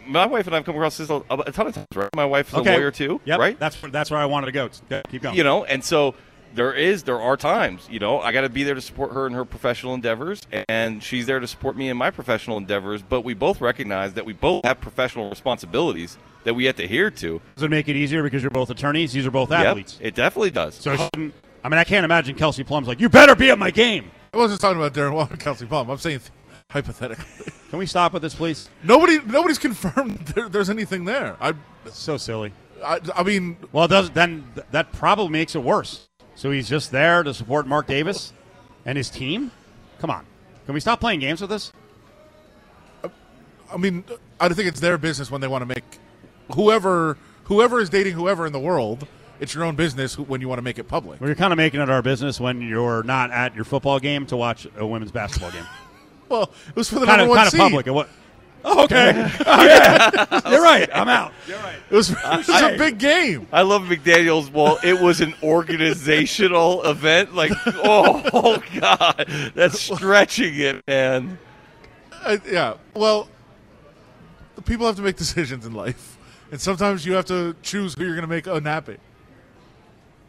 [0.06, 1.86] my wife and I've come across this a, a ton of times.
[1.94, 3.18] Right, my wife's a lawyer too.
[3.24, 3.58] Yep, Right.
[3.58, 4.68] That's where, that's where I wanted to go.
[4.90, 5.36] Go- Keep going.
[5.36, 6.14] You know, and so
[6.54, 9.26] there is there are times you know i got to be there to support her
[9.26, 13.20] in her professional endeavors and she's there to support me in my professional endeavors but
[13.20, 16.16] we both recognize that we both have professional responsibilities
[16.48, 19.12] that we have to adhere to Does it make it easier because you're both attorneys?
[19.12, 19.98] These are both Yep, athletes.
[20.00, 21.32] it definitely does So, I mean,
[21.62, 24.10] I can't imagine Kelsey Plum's like, you better be at my game.
[24.32, 25.90] I wasn't talking about Darren Waller and Kelsey Plum.
[25.90, 26.20] I'm saying
[26.70, 27.52] hypothetically.
[27.68, 28.70] Can we stop with this, please?
[28.82, 31.36] Nobody, nobody's confirmed there, there's anything there.
[31.38, 31.52] I,
[31.90, 32.52] So silly.
[32.82, 36.08] I, I mean, Well, it does then th- that probably makes it worse.
[36.34, 38.32] So he's just there to support Mark Davis
[38.86, 39.50] and his team.
[39.98, 40.24] Come on,
[40.64, 41.72] can we stop playing games with this?
[43.70, 44.02] I mean,
[44.40, 45.84] I think it's their business when they want to make
[46.54, 49.06] whoever whoever is dating whoever in the world.
[49.40, 51.20] It's your own business when you want to make it public.
[51.20, 54.26] Well, you're kind of making it our business when you're not at your football game
[54.26, 55.66] to watch a women's basketball game.
[56.28, 57.86] Well, it was for the kind number of one kind of public.
[57.86, 58.04] It wa-
[58.64, 59.10] Oh, okay.
[59.40, 60.50] okay.
[60.50, 60.88] You're right.
[60.92, 61.32] I'm out.
[61.46, 61.76] You're right.
[61.90, 63.46] It was, it was a big game.
[63.52, 64.50] I love McDaniel's.
[64.50, 67.34] Well, it was an organizational event.
[67.34, 71.38] Like, oh, oh God, that's stretching it, man.
[72.12, 72.74] Uh, yeah.
[72.94, 73.28] Well,
[74.66, 76.17] people have to make decisions in life,
[76.50, 78.98] and sometimes you have to choose who you're going to make unhappy.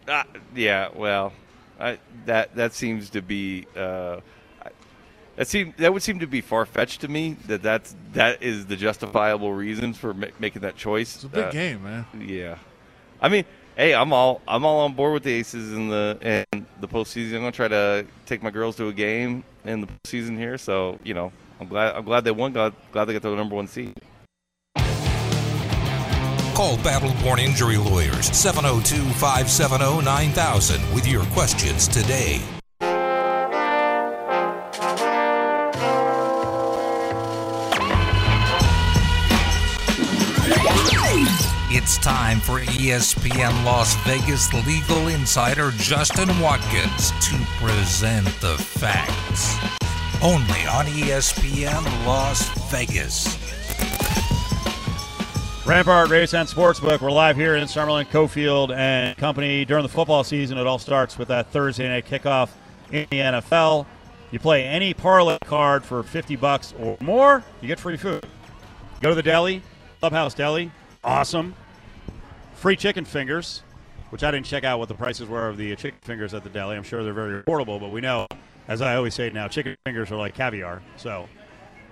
[0.08, 0.24] Uh,
[0.56, 1.34] yeah, well,
[1.80, 4.22] I, that that seems to be uh,
[5.36, 7.38] that seem that would seem to be far fetched to me.
[7.48, 11.16] That that's that is the justifiable reason for ma- making that choice.
[11.16, 12.06] It's a big Uh, game, man.
[12.20, 12.58] Yeah,
[13.22, 13.46] I mean,
[13.78, 17.36] hey, I'm all I'm all on board with the Aces in the and the postseason.
[17.36, 20.58] I'm gonna try to take my girls to a game in the postseason here.
[20.58, 22.52] So you know, I'm glad I'm glad they won.
[22.52, 23.94] Glad, glad they got the number one seed.
[26.60, 32.42] Call Battle Born Injury Lawyers 702 570 9000 with your questions today.
[41.72, 49.56] It's time for ESPN Las Vegas legal insider Justin Watkins to present the facts.
[50.22, 53.39] Only on ESPN Las Vegas.
[55.66, 57.02] Rampart Race and Sportsbook.
[57.02, 60.58] We're live here in Summerlin, Cofield and Company during the football season.
[60.58, 62.50] It all starts with that Thursday night kickoff
[62.92, 63.86] in the NFL.
[64.32, 68.26] You play any parlay card for 50 bucks or more, you get free food.
[69.02, 69.62] Go to the deli,
[70.00, 70.72] Clubhouse Deli,
[71.04, 71.54] awesome.
[72.56, 73.62] Free chicken fingers,
[74.10, 76.50] which I didn't check out what the prices were of the chicken fingers at the
[76.50, 76.78] deli.
[76.78, 78.28] I'm sure they're very affordable, but we know,
[78.68, 80.82] as I always say now, chicken fingers are like caviar.
[80.98, 81.28] So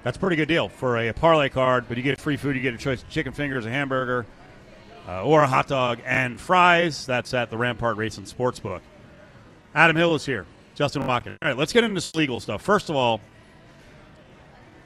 [0.04, 2.56] that's a pretty good deal for a, parlay card, but you get free food.
[2.56, 4.26] You get a choice of chicken fingers, a hamburger,
[5.08, 7.06] uh, or a hot dog and fries.
[7.06, 8.82] That's at the Rampart Racing Sportsbook.
[9.76, 10.46] Adam Hill is here.
[10.76, 11.38] Justin Watkins.
[11.42, 12.62] All right, let's get into legal stuff.
[12.62, 13.20] First of all,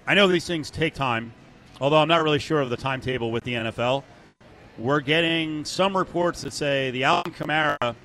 [0.08, 1.34] I know these things take time,
[1.80, 4.04] although I'm not really sure of the timetable with the NFL.
[4.78, 7.96] We're getting some reports that say the Alvin Kamara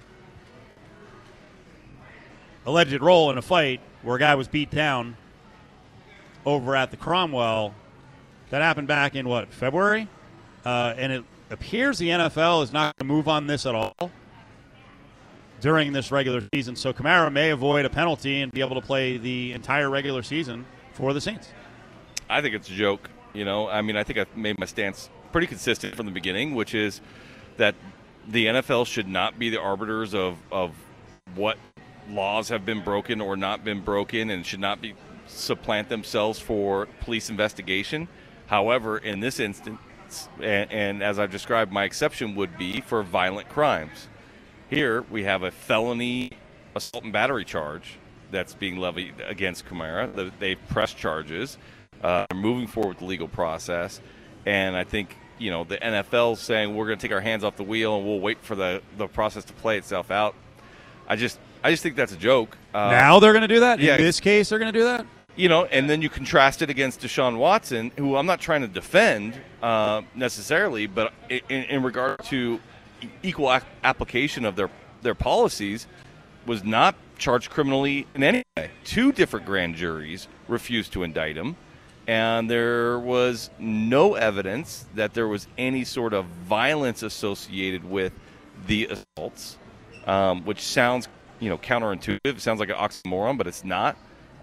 [2.66, 5.16] alleged role in a fight where a guy was beat down
[6.46, 7.74] over at the Cromwell.
[8.50, 10.09] That happened back in what February,
[10.64, 14.11] uh, and it appears the NFL is not going to move on this at all
[15.61, 16.76] during this regular season.
[16.76, 20.64] So Kamara may avoid a penalty and be able to play the entire regular season
[20.92, 21.48] for the Saints.
[22.30, 23.11] I think it's a joke.
[23.35, 26.54] You know, I mean, I think I've made my stance pretty consistent from the beginning,
[26.54, 27.00] which is
[27.56, 27.74] that
[28.28, 30.74] the NFL should not be the arbiters of, of
[31.35, 31.59] what
[32.09, 34.94] laws have been broken or not been broken and should not be
[35.26, 38.08] supplant themselves for police investigation.
[38.46, 39.78] However, in this instance,
[40.40, 44.08] and, and as I've described, my exception would be for violent crimes.
[44.70, 46.32] Here we have a felony
[46.74, 47.98] assault and battery charge
[48.30, 50.32] that's being levied against Kamara.
[50.38, 51.58] They've pressed charges.
[52.02, 54.00] Uh, they're moving forward with the legal process,
[54.44, 57.56] and I think you know the NFL saying we're going to take our hands off
[57.56, 60.34] the wheel and we'll wait for the, the process to play itself out.
[61.08, 62.56] I just I just think that's a joke.
[62.74, 63.80] Uh, now they're going to do that.
[63.80, 63.96] yeah.
[63.96, 65.06] In this case, they're going to do that.
[65.37, 68.68] You know, and then you contrast it against Deshaun Watson, who I'm not trying to
[68.68, 72.59] defend uh, necessarily, but in, in regard to
[73.22, 74.70] equal application of their
[75.03, 75.87] their policies,
[76.46, 78.70] was not charged criminally in any way.
[78.85, 81.55] Two different grand juries refused to indict him,
[82.07, 88.12] and there was no evidence that there was any sort of violence associated with
[88.66, 89.59] the assaults,
[90.07, 91.09] um, which sounds
[91.40, 92.20] you know counterintuitive.
[92.25, 93.96] It sounds like an oxymoron, but it's not.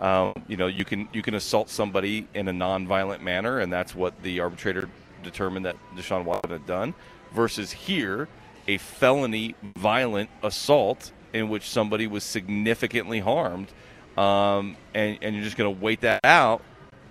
[0.04, 3.96] Um, you know, you can you can assault somebody in a non-violent manner, and that's
[3.96, 4.90] what the arbitrator
[5.24, 6.94] determined that Deshaun Watson had done.
[7.34, 8.28] Versus here,
[8.68, 13.70] a felony violent assault in which somebody was significantly harmed,
[14.18, 16.62] um, and and you're just going to wait that out,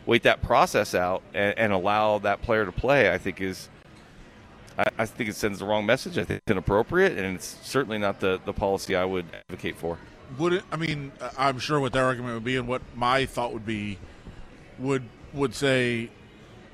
[0.05, 3.11] wait that process out, and, and allow that player to play.
[3.11, 3.70] I think is
[4.98, 6.18] I, think it sends the wrong message.
[6.18, 9.98] I think it's inappropriate, and it's certainly not the, the policy I would advocate for.
[10.38, 10.64] Would it?
[10.71, 13.99] I mean, I'm sure what their argument would be, and what my thought would be,
[14.79, 16.11] would would say,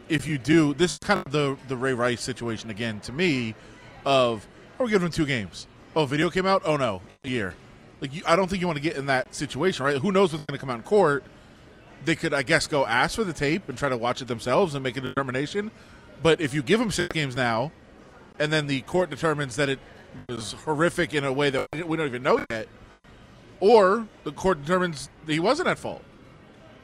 [0.08, 3.54] if you do this, is kind of the the Ray Rice situation again to me,
[4.04, 4.46] of
[4.78, 5.66] oh, we're giving him two games.
[5.96, 6.62] Oh, video came out.
[6.64, 7.54] Oh no, a year.
[8.00, 9.96] Like you, I don't think you want to get in that situation, right?
[9.96, 11.24] Who knows what's going to come out in court?
[12.04, 14.74] They could, I guess, go ask for the tape and try to watch it themselves
[14.74, 15.72] and make a determination.
[16.22, 17.72] But if you give them six games now,
[18.38, 19.80] and then the court determines that it
[20.28, 22.68] was horrific in a way that we don't even know yet,
[23.60, 26.02] or the court determines that he wasn't at fault.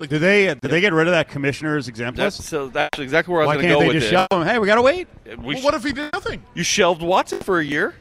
[0.01, 2.49] Like, Did they did they get rid of that commissioner's exempt That's, list?
[2.49, 3.89] so that's exactly where I was going to go with it.
[3.89, 4.29] Why can't they just it.
[4.33, 4.47] show them?
[4.49, 5.07] Hey, we gotta wait.
[5.25, 6.43] We well, sh- what if he did nothing?
[6.55, 7.95] you shelved Watson for a year?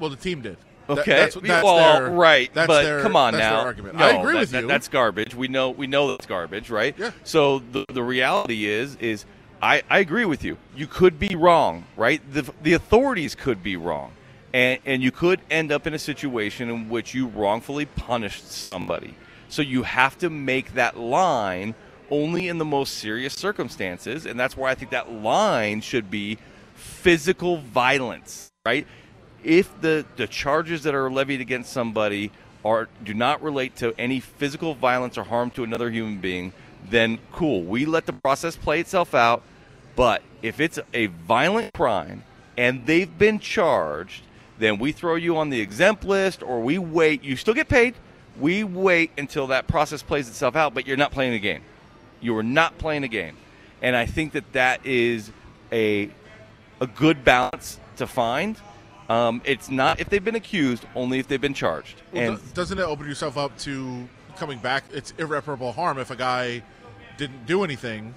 [0.00, 0.56] Well, the team did.
[0.88, 3.56] That- Okay, that's, what that's well, their, right, That's but their, come on that's now.
[3.58, 3.96] Their argument.
[3.96, 4.68] No, I agree that- with that- you.
[4.68, 5.34] that's garbage.
[5.34, 6.94] We know we know that's garbage, right?
[6.98, 7.10] Yeah.
[7.24, 9.24] So the the reality is is
[9.62, 10.58] I, I agree with you.
[10.76, 12.20] You could be wrong, right?
[12.32, 14.12] The the authorities could be wrong,
[14.56, 19.14] and and you could end up in a situation in which you wrongfully punished somebody.
[19.48, 21.74] So you have to make that line
[22.10, 26.38] only in the most serious circumstances, and that's why I think that line should be
[26.74, 28.86] physical violence, right?
[29.44, 32.32] If the, the charges that are levied against somebody
[32.64, 36.54] are do not relate to any physical violence or harm to another human being,
[36.88, 37.62] then cool.
[37.62, 39.42] We let the process play itself out.
[39.96, 42.24] But if it's a violent crime
[42.56, 44.22] and they've been charged,
[44.58, 47.22] then we throw you on the exempt list or we wait.
[47.22, 47.94] You still get paid.
[48.38, 51.62] We wait until that process plays itself out, but you're not playing a game.
[52.20, 53.36] You are not playing a game.
[53.82, 55.30] And I think that that is
[55.72, 56.10] a
[56.80, 58.58] a good balance to find.
[59.08, 62.02] Um, it's not if they've been accused, only if they've been charged.
[62.12, 64.84] Well, and doesn't it open yourself up to coming back?
[64.92, 66.62] It's irreparable harm if a guy
[67.16, 68.14] didn't do anything,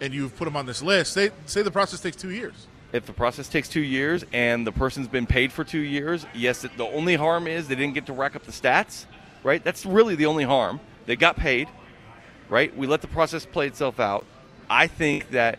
[0.00, 1.12] and you've put him on this list.
[1.12, 2.66] Say, say the process takes two years.
[2.96, 6.62] If the process takes two years and the person's been paid for two years, yes,
[6.62, 9.06] the only harm is they didn't get to rack up the stats,
[9.44, 9.62] right?
[9.62, 10.80] That's really the only harm.
[11.04, 11.68] They got paid,
[12.48, 12.76] right?
[12.76, 14.24] We let the process play itself out.
[14.68, 15.58] I think that,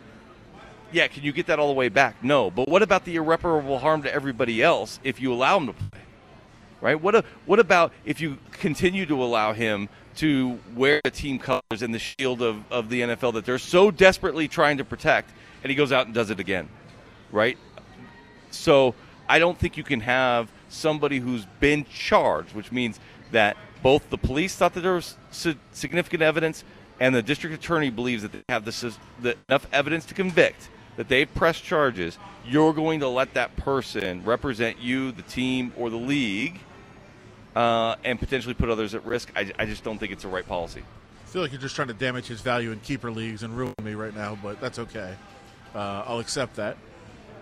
[0.92, 2.24] yeah, can you get that all the way back?
[2.24, 2.52] No.
[2.52, 6.02] But what about the irreparable harm to everybody else if you allow them to play?
[6.82, 7.02] Right?
[7.02, 11.82] What, a, what about if you continue to allow him to wear the team colors
[11.82, 15.30] and the shield of, of the NFL that they're so desperately trying to protect,
[15.64, 16.68] and he goes out and does it again?
[17.32, 17.58] Right?
[18.52, 18.96] So
[19.28, 23.00] I don't think you can have somebody who's been charged, which means
[23.32, 26.64] that both the police thought that there was significant evidence,
[27.00, 31.08] and the district attorney believes that they have the, the, enough evidence to convict that
[31.08, 32.18] they pressed charges.
[32.46, 36.60] You're going to let that person represent you, the team, or the league,
[37.56, 39.32] uh, and potentially put others at risk.
[39.36, 40.84] I, I just don't think it's the right policy.
[41.24, 43.74] I feel like you're just trying to damage his value in keeper leagues and ruin
[43.84, 45.14] me right now, but that's okay.
[45.76, 46.78] Uh, I'll accept that.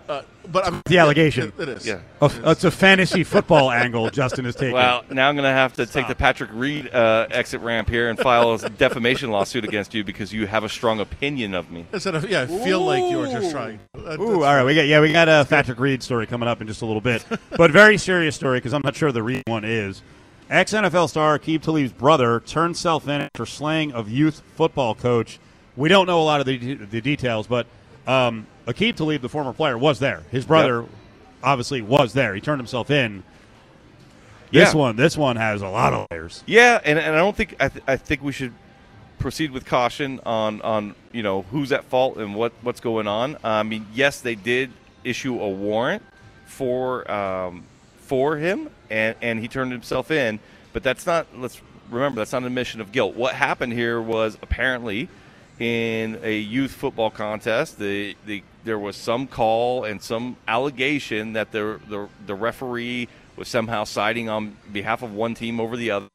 [0.07, 1.51] Uh, but I'm, The allegation.
[1.57, 1.87] it- it is.
[1.87, 1.99] Yeah.
[2.21, 4.73] Oh, it's a fantasy football angle Justin is taking.
[4.73, 8.09] Well, now I'm going to have to take the Patrick Reed uh, exit ramp here
[8.09, 11.85] and file a defamation lawsuit against you because you have a strong opinion of me.
[11.91, 13.79] Instead of yeah, I feel like you were just trying.
[13.95, 14.63] That- Ooh, all right.
[14.63, 17.01] We got yeah, we got a Patrick Reed story coming up in just a little
[17.01, 17.25] bit,
[17.57, 20.01] but very serious story because I'm not sure the Reed one is.
[20.47, 25.39] Ex NFL star Akeem Talib's brother turned self in after slaying of youth football coach.
[25.75, 27.65] We don't know a lot of the, the details, but
[28.07, 30.23] um, Akeem Talib, the former player, was there.
[30.31, 30.85] His brother
[31.43, 32.33] obviously was there.
[32.35, 33.23] He turned himself in.
[34.51, 34.79] This Yeah.
[34.79, 36.43] one, this one has a lot of layers.
[36.45, 38.53] Yeah, and, and I don't think I, th- I think we should
[39.19, 43.37] proceed with caution on on you know who's at fault and what what's going on.
[43.43, 44.71] I mean, yes, they did
[45.03, 46.03] issue a warrant
[46.45, 47.63] for um,
[47.97, 50.39] for him, and and he turned himself in.
[50.73, 51.27] But that's not.
[51.35, 53.15] Let's remember that's not an admission of guilt.
[53.15, 55.09] What happened here was apparently
[55.59, 61.51] in a youth football contest, the, the there was some call and some allegation that
[61.51, 66.07] the the, the referee was somehow siding on behalf of one team over the other,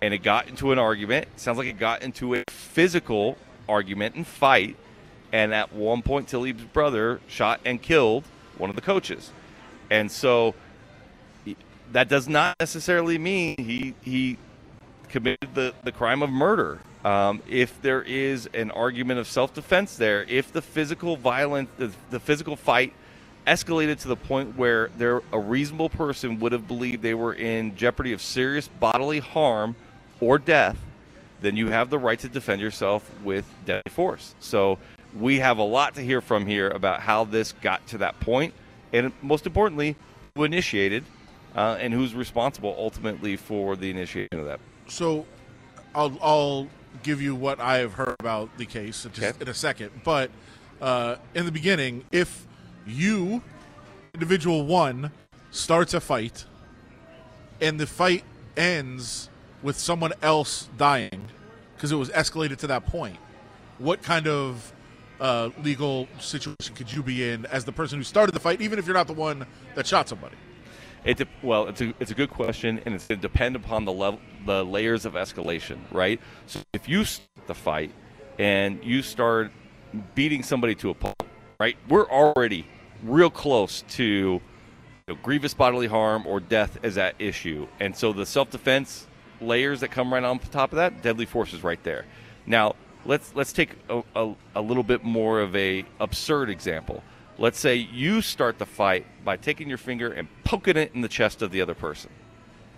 [0.00, 1.26] and it got into an argument.
[1.36, 3.36] Sounds like it got into a physical
[3.68, 4.76] argument and fight,
[5.32, 8.24] and at one point, Talib's brother shot and killed
[8.56, 9.30] one of the coaches,
[9.90, 10.54] and so
[11.92, 14.38] that does not necessarily mean he he
[15.08, 16.80] committed the, the crime of murder.
[17.06, 21.92] Um, if there is an argument of self defense there, if the physical violence, the,
[22.10, 22.92] the physical fight
[23.46, 27.76] escalated to the point where there a reasonable person would have believed they were in
[27.76, 29.76] jeopardy of serious bodily harm
[30.18, 30.76] or death,
[31.42, 34.34] then you have the right to defend yourself with deadly force.
[34.40, 34.80] So
[35.16, 38.52] we have a lot to hear from here about how this got to that point,
[38.92, 39.94] and most importantly,
[40.34, 41.04] who initiated
[41.54, 44.58] uh, and who's responsible ultimately for the initiation of that.
[44.88, 45.24] So,
[45.94, 46.68] I'll I'll
[47.02, 49.32] give you what I have heard about the case Okay.
[49.40, 49.90] in a second.
[50.04, 50.30] But
[50.80, 52.46] uh, in the beginning, if
[52.86, 53.42] you
[54.14, 55.10] individual one
[55.50, 56.44] starts a fight,
[57.60, 58.24] and the fight
[58.56, 59.28] ends
[59.62, 61.28] with someone else dying
[61.74, 63.16] because it was escalated to that point,
[63.78, 64.72] what kind of
[65.20, 68.78] uh, legal situation could you be in as the person who started the fight, even
[68.78, 70.36] if you're not the one that shot somebody?
[71.04, 73.84] It de- well, it's a it's a good question, and it's going to depend upon
[73.84, 76.20] the level, the layers of escalation, right?
[76.46, 77.92] So if you start the fight
[78.38, 79.52] and you start
[80.14, 81.22] beating somebody to a pulp,
[81.60, 81.76] right?
[81.88, 82.66] We're already
[83.02, 84.40] real close to you
[85.08, 89.06] know, grievous bodily harm or death as that issue, and so the self defense
[89.40, 92.04] layers that come right on top of that, deadly force is right there.
[92.46, 97.02] Now let's let's take a, a, a little bit more of a absurd example.
[97.38, 101.08] Let's say you start the fight by taking your finger and poking it in the
[101.08, 102.10] chest of the other person.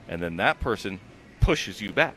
[0.09, 0.99] And then that person
[1.41, 2.17] pushes you back,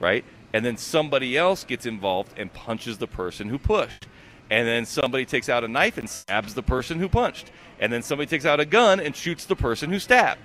[0.00, 0.24] right?
[0.54, 4.06] And then somebody else gets involved and punches the person who pushed.
[4.50, 7.50] And then somebody takes out a knife and stabs the person who punched.
[7.80, 10.40] And then somebody takes out a gun and shoots the person who stabbed.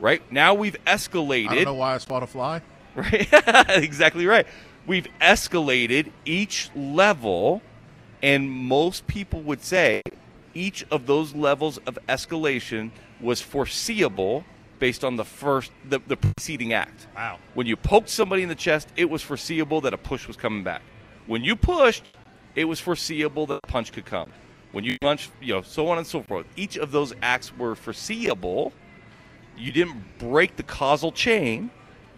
[0.00, 0.20] Right?
[0.32, 1.50] Now we've escalated.
[1.50, 2.62] I don't know why I spot a fly.
[2.96, 3.28] Right?
[3.68, 4.46] exactly right.
[4.86, 7.60] We've escalated each level,
[8.22, 10.00] and most people would say
[10.56, 12.90] each of those levels of escalation
[13.20, 14.44] was foreseeable
[14.78, 17.06] based on the first the, the preceding act.
[17.14, 17.38] Wow.
[17.54, 20.64] When you poked somebody in the chest, it was foreseeable that a push was coming
[20.64, 20.82] back.
[21.26, 22.04] When you pushed,
[22.54, 24.30] it was foreseeable that a punch could come.
[24.72, 26.46] When you punched, you know, so on and so forth.
[26.56, 28.72] Each of those acts were foreseeable.
[29.56, 31.70] You didn't break the causal chain,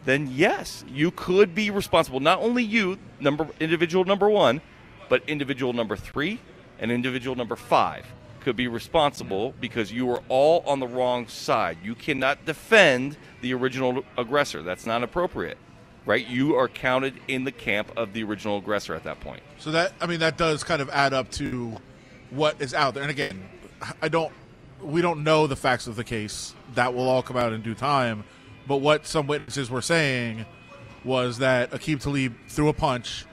[0.05, 2.18] then yes, you could be responsible.
[2.18, 4.61] Not only you, number individual number one,
[5.09, 6.40] but individual number three
[6.81, 8.07] and individual number five
[8.49, 11.77] could be responsible because you were all on the wrong side.
[11.83, 14.63] You cannot defend the original aggressor.
[14.63, 15.59] That's not appropriate.
[16.07, 16.27] Right?
[16.27, 19.43] You are counted in the camp of the original aggressor at that point.
[19.59, 21.77] So that I mean that does kind of add up to
[22.31, 23.03] what is out there.
[23.03, 23.47] And again,
[24.01, 24.33] I don't
[24.81, 26.55] we don't know the facts of the case.
[26.73, 28.25] That will all come out in due time.
[28.67, 30.47] But what some witnesses were saying
[31.05, 33.27] was that Aqib Talib threw a punch,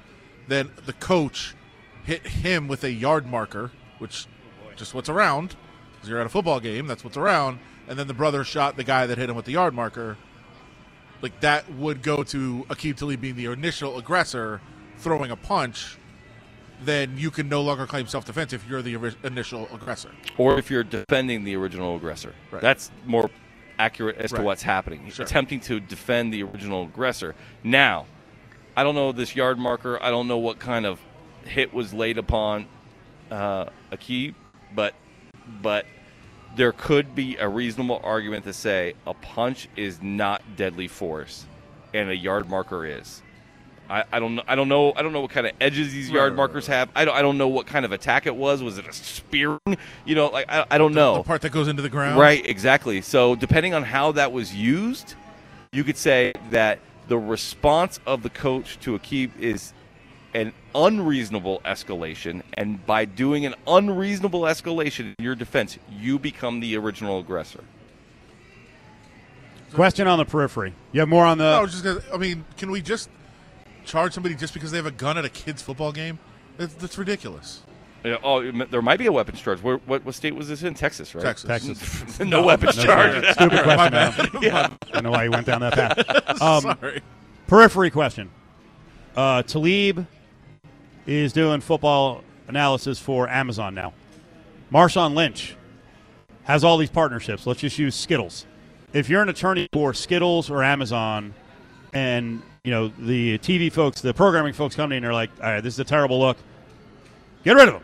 [0.50, 1.56] then the coach
[2.04, 4.28] hit him with a yard marker, which
[4.76, 5.56] just what's around.
[5.94, 7.60] Because you're at a football game, that's what's around.
[7.88, 10.18] And then the brother shot the guy that hit him with the yard marker.
[11.22, 14.62] Like that would go to Aqib Talib being the initial aggressor,
[14.98, 15.98] throwing a punch.
[16.84, 20.12] Then you can no longer claim self defense if you're the ori- initial aggressor.
[20.38, 22.34] Or if you're defending the original aggressor.
[22.52, 22.62] Right.
[22.62, 23.30] That's more
[23.80, 24.40] accurate as Right.
[24.40, 25.10] to what's happening.
[25.10, 25.26] Sure.
[25.26, 27.34] Attempting to defend the original aggressor.
[27.64, 28.08] Now,
[28.76, 30.02] I don't know this yard marker.
[30.04, 31.00] I don't know what kind of
[31.46, 32.68] hit was laid upon
[33.32, 34.36] uh, Aqib,
[34.76, 34.94] but
[35.62, 35.86] but
[36.56, 41.46] there could be a reasonable argument to say a punch is not deadly force,
[41.94, 43.22] and a yard marker is.
[43.90, 44.44] I, I don't know.
[44.48, 44.94] I don't know.
[44.96, 46.90] I don't know what kind of edges these yard right, markers have.
[46.96, 47.16] I don't.
[47.16, 48.64] I don't know what kind of attack it was.
[48.64, 49.60] Was it a spearing?
[50.06, 51.18] You know, like I, I don't know.
[51.18, 52.20] The part that goes into the ground.
[52.20, 53.02] Right, exactly.
[53.02, 55.14] So depending on how that was used,
[55.72, 59.74] you could say that the response of the coach to Aqib is
[60.36, 66.76] an unreasonable escalation, and by doing an unreasonable escalation in your defense, you become the
[66.76, 67.64] original aggressor.
[69.74, 70.74] Question on the periphery.
[70.92, 71.46] You have more on the.
[71.46, 73.10] No, I was just gonna, I mean, can we just
[73.86, 76.20] charge somebody just because they have a gun at a kid's football game?
[76.58, 77.62] That's, that's ridiculous.
[78.04, 79.64] Uh, Oh, there might be a weapons charge.
[79.64, 80.74] Where, what, what state was this in?
[80.76, 81.24] Texas, right?
[81.24, 81.48] Texas.
[81.48, 82.20] Texas.
[82.26, 83.26] no, weapons charge.
[83.34, 84.34] Stupid question, bad.
[84.42, 84.44] man.
[84.44, 86.42] I don't know why you went down that path.
[86.42, 87.02] Um, Sorry.
[87.48, 88.30] periphery question.
[89.16, 90.06] Uh, Talib
[91.06, 93.94] is doing football analysis for Amazon now.
[94.72, 95.56] Marshawn Lynch
[96.44, 97.46] has all these partnerships.
[97.46, 98.46] Let's just use Skittles.
[98.94, 101.34] If you're an attorney for Skittles or Amazon,
[101.94, 105.50] and you know the TV folks, the programming folks come in and are like, "All
[105.50, 106.38] right, this is a terrible look.
[107.44, 107.84] Get rid of them."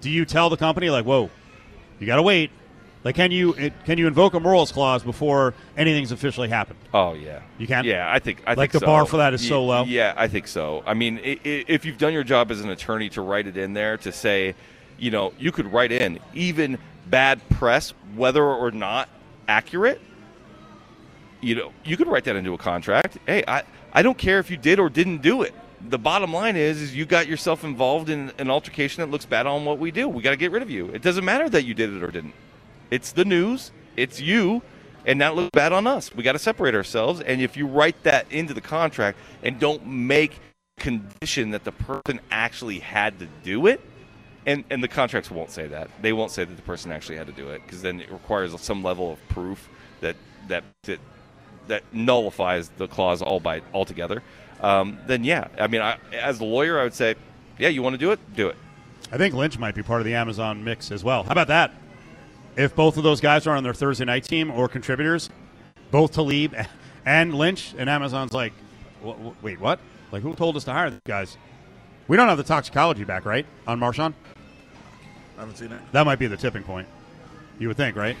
[0.00, 1.30] Do you tell the company like, "Whoa,
[1.98, 2.50] you got to wait"?
[3.04, 6.78] Like, can you it, can you invoke a morals clause before anything's officially happened?
[6.94, 7.84] Oh yeah, You can?
[7.84, 8.86] Yeah, I think I Like think the so.
[8.86, 9.84] bar for that is so low?
[9.84, 10.82] Yeah, I think so.
[10.86, 13.58] I mean, i- i- if you've done your job as an attorney to write it
[13.58, 14.54] in there to say,
[14.98, 19.10] you know, you could write in even bad press, whether or not
[19.48, 20.00] accurate.
[21.42, 23.18] You know, you could write that into a contract.
[23.26, 25.52] Hey, I I don't care if you did or didn't do it.
[25.86, 29.46] The bottom line is, is you got yourself involved in an altercation that looks bad
[29.46, 30.08] on what we do.
[30.08, 30.86] We got to get rid of you.
[30.86, 32.32] It doesn't matter that you did it or didn't.
[32.90, 33.72] It's the news.
[33.96, 34.62] It's you,
[35.06, 36.14] and that looks bad on us.
[36.14, 37.20] We got to separate ourselves.
[37.20, 40.40] And if you write that into the contract and don't make
[40.78, 43.80] condition that the person actually had to do it,
[44.46, 45.88] and and the contracts won't say that.
[46.02, 48.58] They won't say that the person actually had to do it because then it requires
[48.60, 49.68] some level of proof
[50.00, 50.16] that
[50.48, 50.98] that that
[51.68, 54.22] that nullifies the clause all by altogether.
[54.60, 57.14] Um, then yeah, I mean, I, as a lawyer, I would say,
[57.58, 58.56] yeah, you want to do it, do it.
[59.12, 61.22] I think Lynch might be part of the Amazon mix as well.
[61.22, 61.72] How about that?
[62.56, 65.30] If both of those guys are on their Thursday night team or contributors,
[65.90, 66.54] both Talib
[67.06, 68.52] and Lynch, and Amazon's like,
[69.04, 69.78] "Wh- wh- wait, what?
[70.12, 71.36] Like, who told us to hire these guys?
[72.08, 74.14] We don't have the toxicology back, right, on Marshawn?
[75.36, 75.80] I haven't seen it.
[75.92, 76.86] That might be the tipping point.
[77.58, 78.16] You would think, right?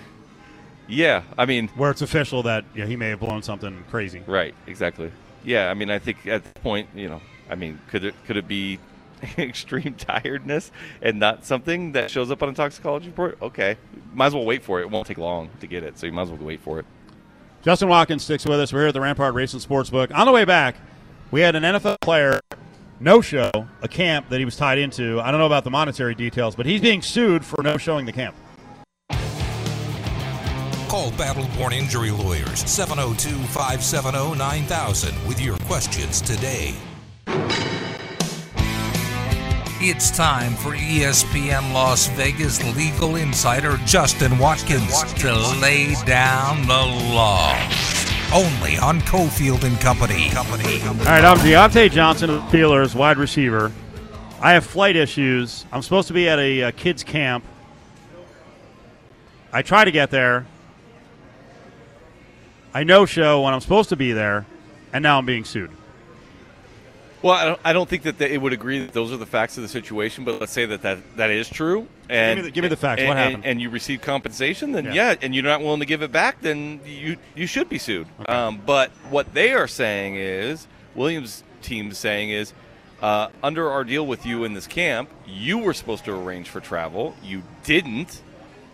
[0.88, 4.22] Yeah, I mean, Where it's official that yeah, he may have blown something crazy.
[4.26, 5.10] right, exactly.
[5.44, 7.20] Yeah, I mean, I think at this point, you know,
[7.50, 8.78] I mean, could it could it be
[9.38, 10.70] extreme tiredness
[11.02, 13.38] and not something that shows up on a toxicology report?
[13.40, 13.76] Okay,
[14.12, 14.84] might as well wait for it.
[14.84, 16.86] It won't take long to get it, so you might as well wait for it.
[17.62, 18.72] Justin Watkins sticks with us.
[18.72, 20.14] We're here at the Rampart Racing Sportsbook.
[20.14, 20.76] On the way back,
[21.30, 22.40] we had an NFL player
[23.00, 23.50] no show
[23.82, 25.20] a camp that he was tied into.
[25.20, 28.12] I don't know about the monetary details, but he's being sued for no showing the
[28.12, 28.34] camp.
[30.88, 36.74] Call Battle Born Injury Lawyers 702 570 9000 with your questions today.
[39.86, 47.52] It's time for ESPN Las Vegas legal insider Justin Watkins to lay down the law.
[48.32, 50.30] Only on Cofield and Company.
[50.30, 50.80] Company.
[50.80, 53.72] All right, I'm Diontae Johnson of the Steelers, wide receiver.
[54.40, 55.66] I have flight issues.
[55.70, 57.44] I'm supposed to be at a, uh kids' camp.
[59.52, 60.46] I try to get there.
[62.72, 64.46] I no show when I'm supposed to be there,
[64.94, 65.70] and now I'm being sued.
[67.24, 69.56] Well, I don't, I don't think that they would agree that those are the facts
[69.56, 71.88] of the situation, but let's say that that, that is true.
[72.10, 73.00] And Give me the- give me the facts.
[73.00, 73.46] And, What happened?
[73.46, 74.92] And, you receive compensation, then Yeah.
[74.92, 75.14] yeah.
[75.22, 78.06] and you're not willing to give it back, then you you should be sued.
[78.28, 82.52] Um, but what they are saying is, Williams' team is saying is,
[83.00, 86.60] uh, under our deal with you in this camp, you were supposed to arrange for
[86.60, 87.16] travel.
[87.24, 88.20] You didn't.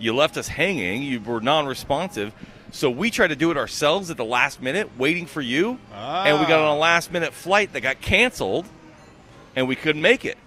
[0.01, 1.05] You left us hanging.
[1.05, 2.33] You were non-responsive.
[2.73, 6.39] So we tried to do it ourselves at the last minute, waiting for you, and
[6.39, 6.79] we got on a ah.
[6.79, 8.67] last-minute flight that got canceled,
[9.57, 10.39] and we couldn't make it.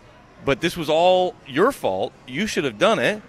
[0.46, 2.14] But this was all your fault.
[2.28, 3.22] You should have done it.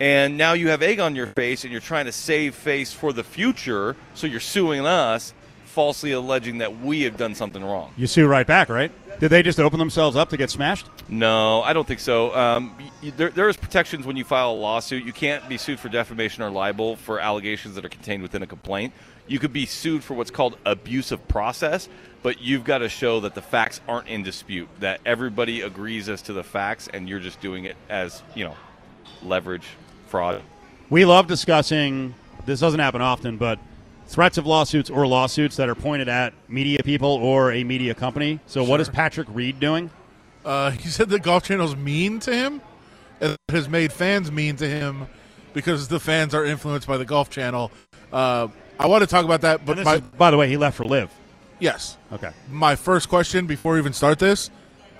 [0.00, 3.12] And now you have egg on your face, and you're trying to save face for
[3.12, 3.96] the future.
[4.14, 5.34] So you're suing us,
[5.68, 7.92] falsely alleging that we have done something wrong.
[7.96, 8.90] You sue right back, right?
[9.20, 10.86] Did they just open themselves up to get smashed?
[11.08, 12.34] No, I don't think so.
[12.36, 15.04] Um, y- y- there, there is protections when you file a lawsuit.
[15.04, 18.46] You can't be sued for defamation or libel for allegations that are contained within a
[18.46, 18.92] complaint.
[19.26, 21.88] You could be sued for what's called abusive process,
[22.22, 26.22] but you've got to show that the facts aren't in dispute, that everybody agrees as
[26.22, 28.54] to the facts, and you're just doing it as you know,
[29.22, 29.66] leverage,
[30.06, 30.42] fraud.
[30.90, 32.14] We love discussing.
[32.46, 33.58] This doesn't happen often, but
[34.08, 38.40] threats of lawsuits or lawsuits that are pointed at media people or a media company.
[38.46, 39.90] So, what is Patrick Reed doing?
[40.44, 42.60] Uh, he said the Golf Channel's mean to him,
[43.20, 45.06] and it has made fans mean to him
[45.52, 47.70] because the fans are influenced by the Golf Channel.
[48.12, 48.48] Uh,
[48.78, 50.84] I want to talk about that, but my is- by the way, he left for
[50.84, 51.10] LIV.
[51.58, 52.30] yes, Okay.
[52.50, 54.50] my first question before we even start this,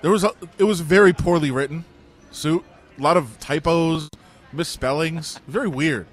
[0.01, 1.85] there was a, it was very poorly written
[2.31, 2.63] suit,
[2.97, 4.09] a lot of typos,
[4.53, 6.05] misspellings, very weird.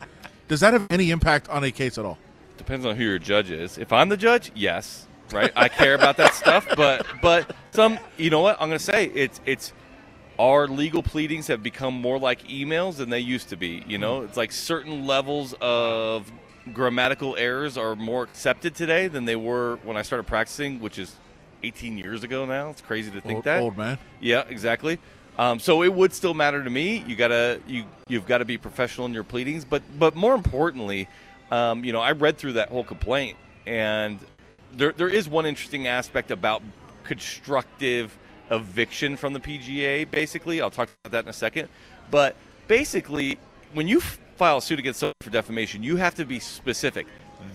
[0.48, 2.18] Does that have any impact on a case at all?
[2.56, 3.78] Depends on who your judge is.
[3.78, 5.52] If I'm the judge, yes, right.
[5.56, 8.60] I care about that stuff, but but some, you know what?
[8.60, 9.72] I'm going to say it's it's
[10.38, 13.82] our legal pleadings have become more like emails than they used to be.
[13.86, 16.30] You know, it's like certain levels of
[16.72, 21.14] grammatical errors are more accepted today than they were when I started practicing, which is
[21.62, 22.70] 18 years ago now.
[22.70, 23.62] It's crazy to think Old, that.
[23.62, 23.98] old man.
[24.20, 24.98] Yeah, exactly.
[25.38, 27.04] Um, so it would still matter to me.
[27.06, 31.08] You gotta you you've got to be professional in your pleadings, but but more importantly,
[31.50, 33.36] um, you know, I read through that whole complaint,
[33.66, 34.18] and
[34.72, 36.62] there there is one interesting aspect about
[37.04, 38.16] constructive
[38.50, 40.10] eviction from the PGA.
[40.10, 41.68] Basically, I'll talk about that in a second.
[42.10, 42.36] But
[42.68, 43.38] basically,
[43.72, 47.06] when you file a suit against someone for defamation, you have to be specific.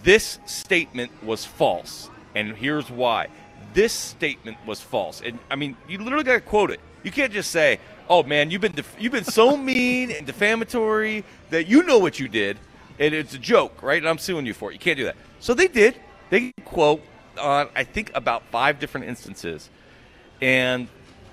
[0.04, 3.28] This statement was false, and here's why.
[3.74, 6.80] This statement was false, and I mean, you literally got to quote it.
[7.04, 7.80] You can't just say,
[8.10, 12.20] "Oh man, you've been def- you've been so mean and defamatory that you know what
[12.20, 12.58] you did,
[13.02, 14.02] and it's a joke, right?
[14.02, 15.18] And I'm suing you for it." You can't do that.
[15.42, 15.96] So they did.
[16.30, 17.02] They quote
[17.38, 19.70] on I think about five different instances,
[20.42, 20.88] and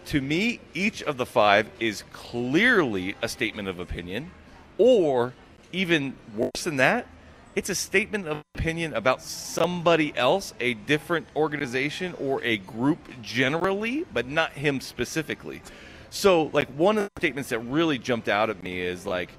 [0.07, 4.31] to me, each of the five is clearly a statement of opinion,
[4.79, 5.35] or
[5.71, 7.07] even worse than that,
[7.55, 14.07] it's a statement of opinion about somebody else, a different organization or a group generally,
[14.13, 15.61] but not him specifically.
[16.09, 19.31] So, like, one of the statements that really jumped out at me is like,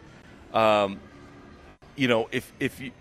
[0.53, 0.99] um,
[1.99, 2.91] you know, if if you,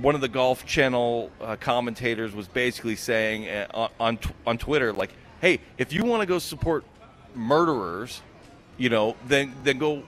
[0.00, 4.56] one of the Golf Channel uh, commentators was basically saying uh, on on, tw- on
[4.56, 5.10] Twitter, like,
[5.40, 6.84] "Hey, if you want to go support
[7.34, 8.22] murderers,
[8.78, 10.04] you know, then then go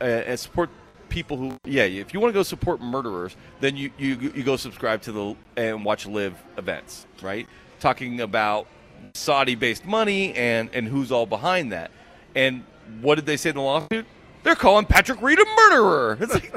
[0.00, 0.70] uh, and support
[1.08, 4.56] people who, yeah, if you want to go support murderers, then you you you go
[4.56, 7.48] subscribe to the and watch live events, right?
[7.80, 8.68] Talking about
[9.14, 11.90] Saudi-based money and and who's all behind that,
[12.36, 12.62] and
[13.00, 14.06] what did they say in the lawsuit?
[14.44, 16.18] They're calling Patrick Reed a murderer.
[16.20, 16.52] It's like,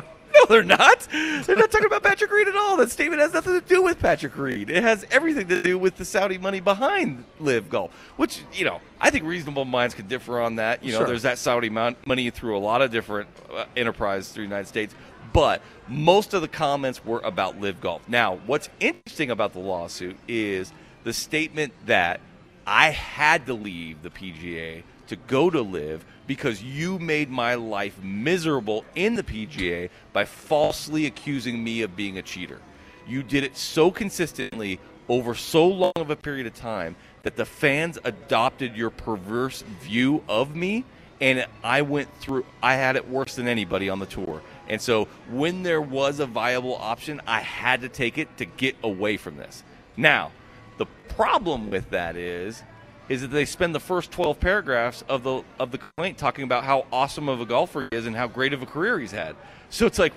[0.50, 1.08] no, they're not.
[1.12, 2.78] They're not talking about Patrick Reed at all.
[2.78, 4.70] That statement has nothing to do with Patrick Reed.
[4.70, 8.80] It has everything to do with the Saudi money behind LIV Golf, which you know
[9.00, 10.84] I think reasonable minds could differ on that.
[10.84, 11.08] You know, Sure.
[11.08, 14.96] there's that Saudi money through a lot of different uh, enterprises through the United States,
[15.34, 18.08] but most of the comments were about LIV Golf.
[18.08, 20.72] Now, what's interesting about the lawsuit is
[21.04, 22.20] the statement that
[22.66, 28.02] I had to leave the PGA to go to LIV because you made my life
[28.02, 32.60] miserable in the PGA by falsely accusing me of being a cheater.
[33.08, 37.46] You did it so consistently over so long of a period of time that the
[37.46, 40.84] fans adopted your perverse view of me
[41.22, 44.42] and I went through I had it worse than anybody on the tour.
[44.68, 48.76] And so when there was a viable option, I had to take it to get
[48.84, 49.64] away from this.
[49.96, 50.32] Now,
[50.78, 52.64] the problem with that is
[53.10, 56.64] is that they spend the first 12 paragraphs of the of the complaint talking about
[56.64, 59.36] how awesome of a golfer he is and how great of a career he's had.
[59.70, 60.14] So it's like,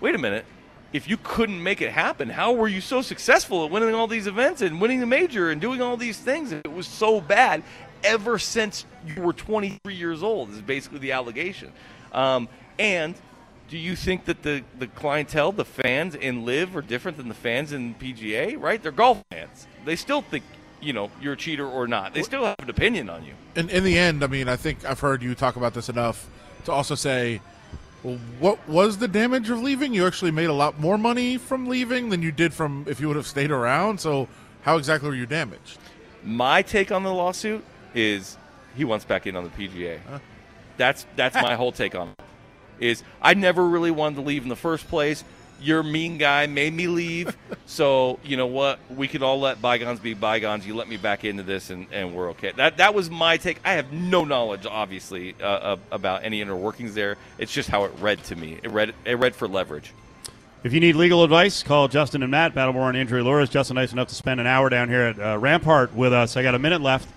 [0.00, 0.44] wait a minute.
[0.92, 4.26] If you couldn't make it happen, how were you so successful at winning all these
[4.26, 6.52] events and winning the major and doing all these things?
[6.52, 7.62] It was so bad
[8.04, 10.50] ever since you were 23 years old.
[10.50, 11.72] Is basically the allegation.
[12.12, 13.14] Um, and
[13.68, 17.34] do you think that the, the clientele, the fans in LIV, are different than the
[17.34, 18.60] fans in PGA?
[18.60, 18.80] Right?
[18.80, 19.66] They're golf fans.
[19.84, 20.44] They still think
[20.86, 22.14] you know you're a cheater or not.
[22.14, 23.32] They still have an opinion on you.
[23.56, 26.28] in, in the end, I mean, I think I've heard you talk about this enough
[26.64, 27.40] to also say,
[28.02, 29.92] well, what was the damage of leaving?
[29.92, 33.08] You actually made a lot more money from leaving than you did from if you
[33.08, 34.00] would have stayed around.
[34.00, 34.28] So,
[34.62, 35.78] how exactly were you damaged?
[36.22, 37.64] My take on the lawsuit
[37.94, 38.36] is
[38.76, 39.98] he wants back in on the PGA.
[40.76, 42.20] That's that's my whole take on it.
[42.78, 45.24] Is I never really wanted to leave in the first place.
[45.60, 47.36] Your mean guy made me leave,
[47.66, 48.78] so you know what?
[48.94, 50.66] We can all let bygones be bygones.
[50.66, 52.52] You let me back into this, and, and we're okay.
[52.56, 53.58] That that was my take.
[53.64, 57.16] I have no knowledge, obviously, uh, uh, about any inner workings there.
[57.38, 58.58] It's just how it read to me.
[58.62, 59.92] It read it read for leverage.
[60.62, 63.48] If you need legal advice, call Justin and Matt, Battleborn Injury Lawyers.
[63.48, 66.36] Justin, nice enough to spend an hour down here at uh, Rampart with us.
[66.36, 67.08] I got a minute left.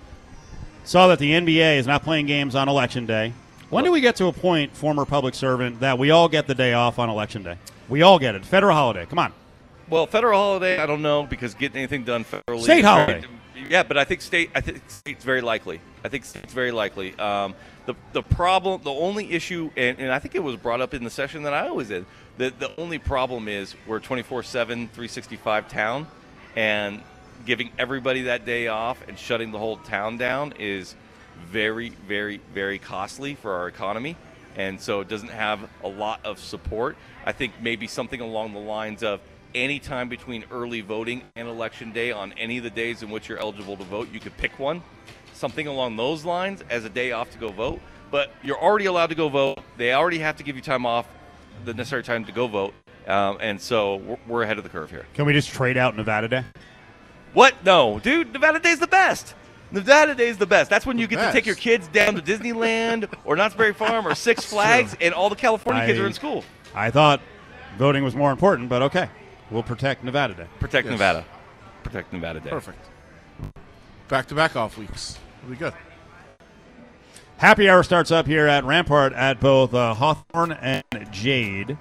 [0.84, 3.34] Saw that the NBA is not playing games on Election Day.
[3.70, 6.56] When do we get to a point, former public servant, that we all get the
[6.56, 7.58] day off on Election Day?
[7.90, 8.46] We all get it.
[8.46, 9.06] Federal holiday.
[9.06, 9.34] Come on.
[9.90, 12.62] Well, federal holiday, I don't know because getting anything done federally.
[12.62, 13.24] State holiday.
[13.68, 14.52] Yeah, but I think state.
[14.54, 15.82] I think state's very likely.
[16.04, 17.18] I think state's very likely.
[17.18, 17.56] Um,
[17.88, 21.04] the the problem, the only issue, and, and I think it was brought up in
[21.04, 22.06] the session that I was in.
[22.38, 26.08] The the only problem is we're 24/7, 365 town,
[26.56, 27.02] and
[27.46, 30.96] giving everybody that day off and shutting the whole town down is
[31.48, 34.16] very, very, very costly for our economy.
[34.56, 36.98] And so it doesn't have a lot of support.
[37.26, 39.22] I think maybe something along the lines of
[39.56, 43.30] any time between early voting and election day on any of the days in which
[43.30, 44.82] you're eligible to vote, you could pick one.
[45.34, 47.80] Something along those lines as a day off to go vote.
[48.12, 49.60] But you're already allowed to go vote.
[49.78, 51.08] They already have to give you time off,
[51.66, 52.74] the necessary time to go vote.
[53.08, 55.06] Um, and so we're, we're ahead of the curve here.
[55.14, 56.44] Can we just trade out Nevada Day?
[57.34, 57.64] What?
[57.64, 58.34] No, dude.
[58.34, 59.36] Nevada Day's the best.
[59.72, 60.70] Nevada Day is the best.
[60.70, 64.08] That's when you get to take your kids down to Disneyland or Knott's Berry Farm
[64.08, 66.44] or Six Flags, and all the California kids are in school.
[66.74, 67.22] I thought
[67.78, 69.10] voting was more important, but okay.
[69.52, 70.46] We'll protect Nevada Day.
[70.60, 70.92] Protect Yes.
[70.92, 71.26] Nevada.
[71.84, 72.50] Protect Nevada Day.
[72.50, 72.80] Perfect.
[74.08, 75.18] Back to back off weeks.
[75.50, 75.74] Be good.
[77.38, 81.78] Happy hour starts up here at Rampart at both uh, Hawthorne and Jade.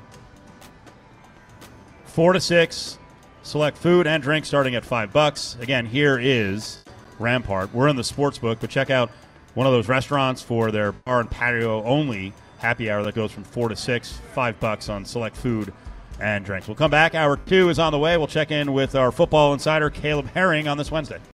[2.05, 2.99] Four to six.
[3.43, 5.57] Select food and drink starting at five bucks.
[5.61, 6.85] Again, here is
[7.19, 7.73] Rampart.
[7.75, 9.11] We're in the sports book, but check out
[9.55, 13.45] one of those restaurants for their bar and patio only happy hour that goes from
[13.45, 15.73] four to six, five bucks on select food
[16.21, 16.67] and drinks.
[16.67, 17.15] We'll come back.
[17.15, 18.17] Hour two is on the way.
[18.17, 21.19] We'll check in with our football insider, Caleb Herring, on this Wednesday.